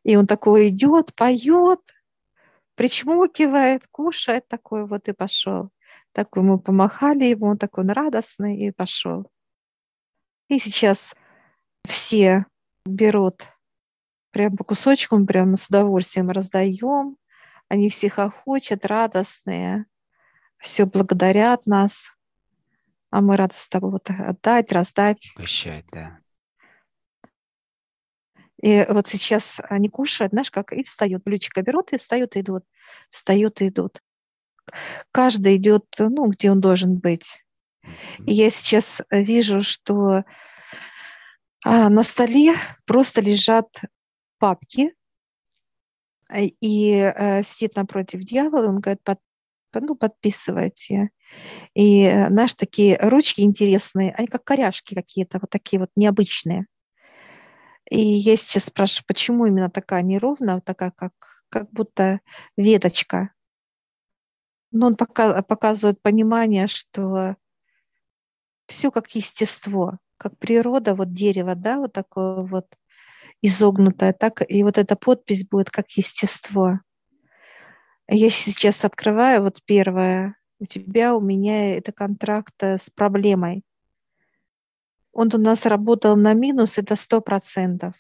И 0.04 0.16
он 0.16 0.28
такой 0.28 0.70
идет, 0.70 1.14
поет, 1.14 1.82
причмокивает, 2.76 3.86
кушает 3.92 4.48
такой 4.48 4.88
вот 4.88 5.10
и 5.10 5.12
пошел. 5.12 5.72
Такой 6.16 6.44
мы 6.44 6.58
помахали 6.58 7.26
ему, 7.26 7.48
он 7.48 7.58
такой 7.58 7.84
он 7.84 7.90
радостный 7.90 8.56
и 8.56 8.72
пошел. 8.72 9.30
И 10.48 10.60
сейчас 10.60 11.14
все 11.84 12.46
берут 12.86 13.50
прям 14.32 14.56
по 14.56 14.64
кусочкам, 14.64 15.28
прям 15.28 15.58
с 15.58 15.68
удовольствием 15.68 16.30
раздаем. 16.30 17.18
Они 17.68 17.90
все 17.90 18.10
хохочут, 18.10 18.86
радостные 18.86 19.88
все 20.58 20.86
благодарят 20.86 21.66
нас, 21.66 22.12
а 23.12 23.20
мы 23.20 23.36
рады 23.36 23.56
с 23.58 23.68
тобой 23.68 23.92
вот 23.92 24.10
отдать, 24.10 24.72
раздать. 24.72 25.34
Прощать, 25.36 25.86
да. 25.92 26.20
И 28.62 28.86
вот 28.88 29.06
сейчас 29.06 29.60
они 29.70 29.90
кушают, 29.90 30.32
знаешь, 30.32 30.50
как 30.50 30.72
и 30.72 30.86
встают, 30.86 31.26
блюдечко 31.26 31.62
берут 31.62 31.92
и 31.92 31.98
встают 31.98 32.38
и 32.38 32.40
идут, 32.40 32.64
встают 33.10 33.62
и 33.62 33.68
идут. 33.68 34.02
Каждый 35.12 35.58
идет, 35.58 35.86
ну, 36.00 36.28
где 36.28 36.52
он 36.52 36.62
должен 36.62 36.98
быть. 36.98 37.44
И 38.26 38.34
я 38.34 38.50
сейчас 38.50 39.02
вижу, 39.12 39.62
что 39.62 40.24
а, 41.64 41.90
на 41.90 42.04
столе 42.04 42.56
просто 42.86 43.22
лежат 43.22 43.68
папки, 44.40 44.94
и 46.34 46.92
э, 46.92 47.44
сидит 47.44 47.76
напротив 47.76 48.22
дьявола, 48.22 48.70
он 48.70 48.80
говорит, 48.80 49.02
ну, 49.74 49.96
подписывайте. 49.96 51.10
И, 51.74 52.04
э, 52.04 52.28
знаешь, 52.30 52.54
такие 52.54 52.98
ручки 52.98 53.42
интересные, 53.42 54.14
они 54.14 54.28
как 54.28 54.44
коряшки 54.44 54.96
какие-то, 54.96 55.40
вот 55.40 55.50
такие 55.50 55.80
вот 55.80 55.90
необычные. 55.96 56.66
И 57.90 58.00
я 58.00 58.36
сейчас 58.38 58.66
спрашиваю, 58.66 59.06
почему 59.08 59.46
именно 59.46 59.70
такая 59.70 60.02
неровная, 60.02 60.56
вот 60.56 60.66
такая, 60.66 60.92
как, 60.92 61.14
как 61.50 61.72
будто 61.72 62.22
веточка. 62.58 63.32
Но 64.76 64.88
он 64.88 64.98
пока, 64.98 65.42
показывает 65.42 66.02
понимание, 66.02 66.68
что 66.68 67.38
все 68.68 68.92
как 68.92 69.10
естество, 69.16 70.00
как 70.18 70.38
природа, 70.38 70.96
вот 70.96 71.14
дерево, 71.14 71.56
да, 71.56 71.78
вот 71.78 71.94
такое 71.94 72.42
вот 72.42 72.68
изогнутое, 73.42 74.12
так 74.12 74.42
и 74.46 74.64
вот 74.64 74.78
эта 74.78 74.98
подпись 74.98 75.48
будет 75.48 75.72
как 75.72 75.90
естество. 75.92 76.82
Я 78.10 78.30
сейчас 78.30 78.84
открываю, 78.84 79.44
вот 79.44 79.62
первое, 79.64 80.36
у 80.60 80.66
тебя, 80.66 81.16
у 81.16 81.22
меня 81.22 81.78
это 81.78 81.94
контракт 81.94 82.56
э, 82.60 82.78
с 82.78 82.90
проблемой. 82.90 83.64
Он 85.14 85.30
у 85.34 85.38
нас 85.38 85.66
работал 85.66 86.18
на 86.18 86.34
минус, 86.34 86.78
это 86.78 86.98
сто 86.98 87.22
процентов. 87.22 87.94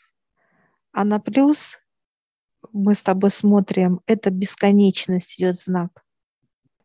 А 0.92 1.06
на 1.06 1.22
плюс 1.22 1.80
мы 2.74 2.96
с 2.96 3.02
тобой 3.02 3.30
смотрим, 3.30 4.02
это 4.08 4.30
бесконечность 4.30 5.40
идет 5.40 5.56
знак. 5.56 6.05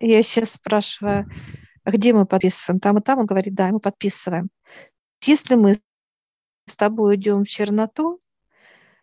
Я 0.00 0.22
сейчас 0.22 0.52
спрашиваю, 0.52 1.30
а 1.84 1.90
где 1.90 2.12
мы 2.12 2.26
подписываем? 2.26 2.80
Там 2.80 2.98
и 2.98 3.02
там 3.02 3.20
он 3.20 3.26
говорит, 3.26 3.54
да, 3.54 3.68
мы 3.68 3.80
подписываем. 3.80 4.50
Если 5.24 5.54
мы 5.54 5.78
с 6.66 6.76
тобой 6.76 7.16
идем 7.16 7.44
в 7.44 7.48
черноту, 7.48 8.18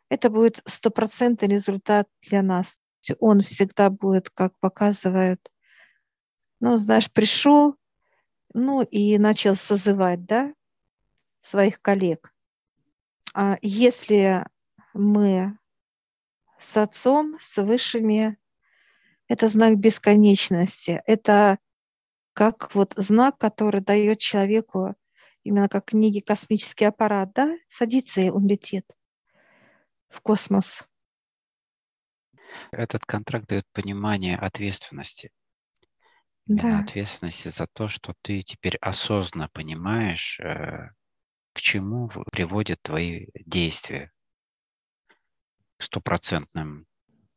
это 0.09 0.29
будет 0.29 0.61
стопроцентный 0.65 1.47
результат 1.47 2.07
для 2.21 2.41
нас 2.41 2.75
он 3.19 3.41
всегда 3.41 3.89
будет, 3.89 4.29
как 4.29 4.57
показывает, 4.59 5.51
ну, 6.59 6.75
знаешь, 6.75 7.11
пришел, 7.11 7.75
ну, 8.53 8.81
и 8.81 9.17
начал 9.17 9.55
созывать, 9.55 10.25
да, 10.25 10.53
своих 11.39 11.81
коллег. 11.81 12.33
А 13.33 13.57
если 13.61 14.45
мы 14.93 15.57
с 16.57 16.75
отцом, 16.77 17.37
с 17.39 17.61
высшими, 17.61 18.37
это 19.27 19.47
знак 19.47 19.77
бесконечности. 19.77 21.01
Это 21.05 21.59
как 22.33 22.73
вот 22.75 22.93
знак, 22.97 23.37
который 23.37 23.81
дает 23.81 24.19
человеку, 24.19 24.95
именно 25.43 25.69
как 25.69 25.85
книги 25.85 26.19
«Космический 26.19 26.85
аппарат», 26.85 27.33
да, 27.33 27.55
садится 27.67 28.21
и 28.21 28.29
он 28.29 28.47
летит. 28.47 28.85
в 30.09 30.21
космос. 30.21 30.87
Этот 32.71 33.05
контракт 33.05 33.47
дает 33.47 33.65
понимание 33.73 34.37
ответственности. 34.37 35.31
Именно 36.55 36.79
Да, 36.79 36.79
ответственности 36.79 37.49
за 37.49 37.67
то, 37.67 37.87
что 37.89 38.15
ты 38.21 38.41
теперь 38.41 38.77
осознанно 38.77 39.49
понимаешь, 39.49 40.39
э, 40.39 40.91
к 41.53 41.59
чему 41.59 42.09
приводят 42.31 42.81
твои 42.81 43.27
действия. 43.33 44.11
Стопроцентным 45.77 46.87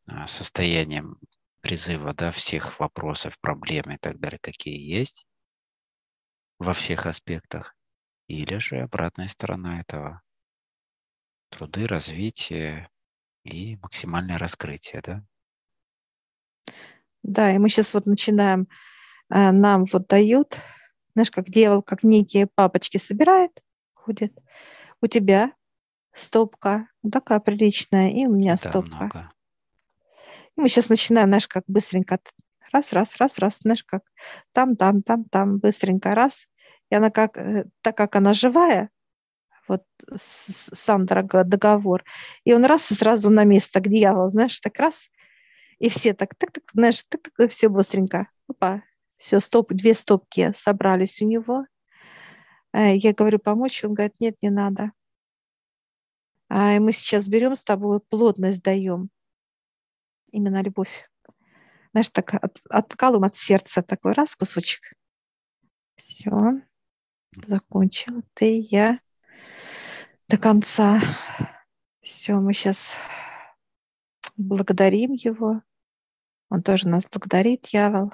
а, 0.07 0.27
состоянием 0.27 1.19
призыва 1.61 2.15
да, 2.15 2.31
всех 2.31 2.81
вопросов, 2.81 3.39
проблем 3.41 3.91
и 3.93 3.97
так 3.99 4.19
далее, 4.19 4.39
какие 4.41 4.79
есть 4.79 5.27
во 6.59 6.75
всех 6.75 7.07
аспектах. 7.07 7.75
Или 8.29 8.59
же 8.59 8.81
обратная 8.81 9.29
сторона 9.29 9.81
этого. 9.81 10.23
Труды, 11.51 11.87
развитие 11.87 12.89
и 13.45 13.77
максимальное 13.77 14.39
раскрытие. 14.39 15.03
Да? 15.03 15.25
да, 17.23 17.55
и 17.55 17.59
мы 17.59 17.69
сейчас 17.69 17.95
вот 17.95 18.07
начинаем, 18.07 18.69
э, 19.31 19.51
нам 19.53 19.85
вот 19.93 20.07
дают, 20.09 20.59
знаешь, 21.15 21.31
как 21.31 21.51
дьявол, 21.51 21.83
как 21.83 22.03
некие 22.03 22.47
папочки 22.47 22.99
собирает, 22.99 23.53
ходит. 23.95 24.33
У 25.03 25.07
тебя 25.07 25.53
стопка, 26.13 26.89
ну, 27.03 27.11
такая 27.11 27.41
приличная, 27.41 28.11
и 28.11 28.27
у 28.27 28.35
меня 28.37 28.57
Да, 28.57 28.71
стопка. 28.71 28.81
много. 28.81 29.33
Мы 30.61 30.69
сейчас 30.69 30.91
начинаем, 30.91 31.29
знаешь, 31.29 31.49
как 31.49 31.65
быстренько, 31.69 32.19
раз, 32.71 32.93
раз, 32.93 33.17
раз, 33.17 33.39
раз, 33.39 33.59
знаешь, 33.63 33.83
как 33.83 34.03
там, 34.53 34.77
там, 34.77 35.03
там, 35.03 35.25
там, 35.25 35.59
быстренько, 35.59 36.11
раз. 36.13 36.47
И 36.91 36.95
она 36.95 37.11
как, 37.11 37.39
э, 37.39 37.65
так 37.81 37.97
как 37.97 38.15
она 38.17 38.35
живая, 38.35 38.91
вот 39.69 39.85
сам 40.17 41.07
дорого- 41.07 41.45
договор, 41.45 42.05
и 42.45 42.53
он 42.53 42.65
раз 42.67 42.91
и 42.93 42.95
сразу 42.95 43.31
на 43.31 43.45
место 43.45 43.81
к 43.81 43.89
дьяволу, 43.89 44.29
знаешь, 44.29 44.61
так 44.61 44.79
раз, 44.79 45.09
и 45.79 45.89
все 45.89 46.13
так, 46.13 46.35
так, 46.35 46.53
так, 46.53 46.65
знаешь, 46.75 47.05
так, 47.09 47.23
так, 47.37 47.51
все 47.51 47.69
быстренько. 47.71 48.29
Опа, 48.49 48.83
все, 49.17 49.41
стоп, 49.41 49.73
две 49.73 49.95
стопки 49.95 50.53
собрались 50.55 51.23
у 51.23 51.27
него. 51.27 51.65
Э, 52.75 52.95
Я 52.97 53.15
говорю, 53.15 53.39
помочь? 53.39 53.83
Он 53.85 53.95
говорит, 53.95 54.21
нет, 54.21 54.37
не 54.43 54.51
надо. 54.51 54.93
А, 56.51 56.79
мы 56.81 56.93
сейчас 56.93 57.29
берем 57.29 57.57
с 57.57 57.65
тобой 57.65 58.01
плотность 58.01 58.63
даем. 58.63 59.11
Именно 60.33 60.63
любовь. 60.63 61.09
Знаешь, 61.93 62.11
так 62.11 62.35
от, 62.35 62.59
откалываем 62.69 63.25
от 63.25 63.37
сердца 63.37 63.83
такой 63.83 64.13
раз 64.13 64.37
кусочек. 64.37 64.93
Все, 65.97 66.31
закончил. 67.47 68.23
Ты, 68.35 68.67
я 68.71 69.01
до 70.29 70.37
конца. 70.37 71.01
Все, 72.01 72.35
мы 72.35 72.55
сейчас 72.55 72.95
благодарим 74.37 75.13
его. 75.13 75.63
Он 76.49 76.63
тоже 76.63 76.89
нас 76.89 77.05
благодарит, 77.11 77.69
дьявол. 77.71 78.13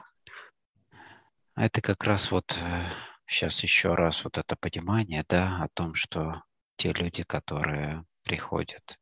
А 1.55 1.64
это 1.64 1.81
как 1.81 2.05
раз 2.05 2.31
вот 2.31 2.59
сейчас 3.26 3.62
еще 3.62 3.94
раз 3.94 4.24
вот 4.24 4.38
это 4.38 4.57
понимание, 4.57 5.24
да, 5.29 5.62
о 5.62 5.68
том, 5.68 5.94
что 5.94 6.42
те 6.76 6.92
люди, 6.92 7.22
которые 7.22 8.05
приходят 8.22 8.98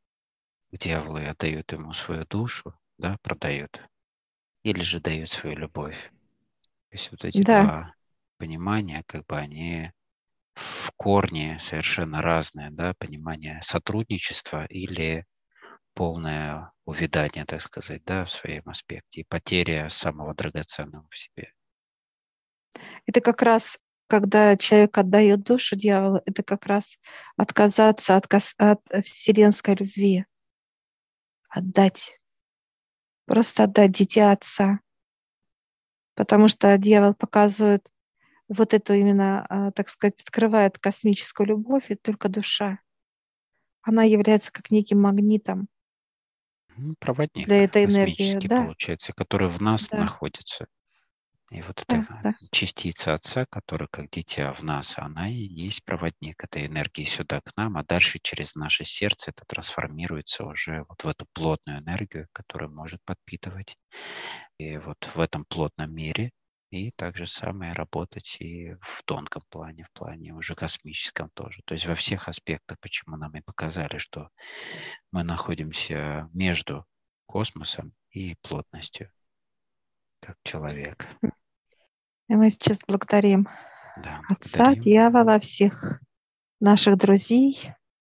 к 0.70 0.78
дьяволу 0.78 1.18
и 1.18 1.24
отдают 1.24 1.72
ему 1.72 1.92
свою 1.92 2.24
душу, 2.26 2.74
да, 2.98 3.18
продают, 3.22 3.82
или 4.62 4.82
же 4.82 5.00
дают 5.00 5.28
свою 5.28 5.56
любовь. 5.56 6.10
То 6.90 6.96
есть 6.96 7.10
вот 7.10 7.24
эти 7.24 7.42
Да. 7.42 7.60
два 7.60 7.94
понимания, 8.38 9.02
как 9.06 9.26
бы 9.26 9.36
они 9.36 9.90
в 10.54 10.92
корне 10.96 11.58
совершенно 11.58 12.22
разные, 12.22 12.70
да, 12.70 12.94
понимание 12.98 13.60
сотрудничества 13.62 14.66
или 14.66 15.26
полное 15.94 16.72
увядание, 16.84 17.44
так 17.44 17.62
сказать, 17.62 18.04
да, 18.04 18.24
в 18.24 18.30
своем 18.30 18.62
аспекте, 18.66 19.22
и 19.22 19.24
потеря 19.24 19.88
самого 19.90 20.34
драгоценного 20.34 21.06
в 21.10 21.16
себе. 21.16 21.52
Это 23.06 23.20
как 23.20 23.42
раз, 23.42 23.78
когда 24.06 24.56
человек 24.56 24.98
отдает 24.98 25.42
душу 25.42 25.76
дьяволу, 25.76 26.20
это 26.26 26.42
как 26.42 26.66
раз 26.66 26.98
отказаться 27.36 28.16
от, 28.16 28.26
от 28.58 28.80
вселенской 29.04 29.74
любви. 29.74 30.24
Отдать. 31.48 32.18
Просто 33.28 33.64
отдать 33.64 33.92
дитя 33.92 34.32
отца. 34.32 34.80
Потому 36.16 36.48
что 36.48 36.76
дьявол 36.78 37.14
показывает 37.14 37.88
вот 38.48 38.74
эту 38.74 38.94
именно, 38.94 39.46
а, 39.48 39.72
так 39.72 39.88
сказать, 39.88 40.20
открывает 40.22 40.78
космическую 40.78 41.48
любовь, 41.48 41.90
и 41.90 41.96
только 41.96 42.28
душа. 42.28 42.80
Она 43.82 44.02
является 44.04 44.50
как 44.52 44.70
неким 44.70 45.00
магнитом. 45.02 45.68
Ну, 46.76 46.94
Проводник 46.98 47.46
Для 47.46 47.64
этой 47.64 47.84
энергии, 47.84 48.38
да. 48.48 48.64
получается, 48.64 49.12
который 49.12 49.48
в 49.48 49.60
нас 49.60 49.88
Да. 49.88 49.98
находится. 49.98 50.66
И 51.54 51.62
вот 51.62 51.84
Да, 51.88 51.98
эта 51.98 52.20
да. 52.20 52.34
частица 52.50 53.14
Отца, 53.14 53.46
которая 53.48 53.86
как 53.88 54.10
дитя 54.10 54.52
в 54.52 54.64
нас, 54.64 54.98
она 54.98 55.30
и 55.30 55.34
есть 55.34 55.84
проводник 55.84 56.42
этой 56.42 56.66
энергии 56.66 57.04
сюда 57.04 57.40
к 57.40 57.56
нам, 57.56 57.76
а 57.76 57.84
дальше 57.84 58.18
через 58.20 58.56
наше 58.56 58.84
сердце 58.84 59.30
это 59.30 59.44
трансформируется 59.46 60.44
уже 60.44 60.84
вот 60.88 61.04
в 61.04 61.08
эту 61.08 61.26
плотную 61.32 61.78
энергию, 61.78 62.26
которая 62.32 62.68
может 62.68 63.00
подпитывать. 63.04 63.76
И 64.58 64.76
вот 64.78 64.96
в 65.14 65.20
этом 65.20 65.44
плотном 65.44 65.94
мире 65.94 66.32
и 66.70 66.90
так 66.90 67.16
же 67.16 67.26
самое 67.26 67.72
работать 67.72 68.36
и 68.40 68.74
в 68.82 69.04
тонком 69.04 69.42
плане, 69.48 69.84
в 69.84 69.92
плане 69.96 70.34
уже 70.34 70.56
космическом 70.56 71.30
тоже. 71.34 71.62
То 71.66 71.74
есть 71.74 71.86
во 71.86 71.94
всех 71.94 72.26
аспектах, 72.28 72.80
почему 72.80 73.16
нам 73.16 73.32
и 73.36 73.42
показали, 73.42 73.98
что 73.98 74.28
мы 75.12 75.22
находимся 75.22 76.28
между 76.32 76.84
космосом 77.26 77.92
и 78.10 78.34
плотностью, 78.42 79.08
как 80.20 80.36
человек. 80.42 81.06
И 82.28 82.34
мы 82.34 82.50
сейчас 82.50 82.78
благодарим 82.86 83.48
Да, 84.02 84.20
Отца, 84.28 84.58
благодарим. 84.58 84.82
дьявола, 84.82 85.40
всех 85.40 86.00
наших 86.60 86.96
друзей, 86.96 87.72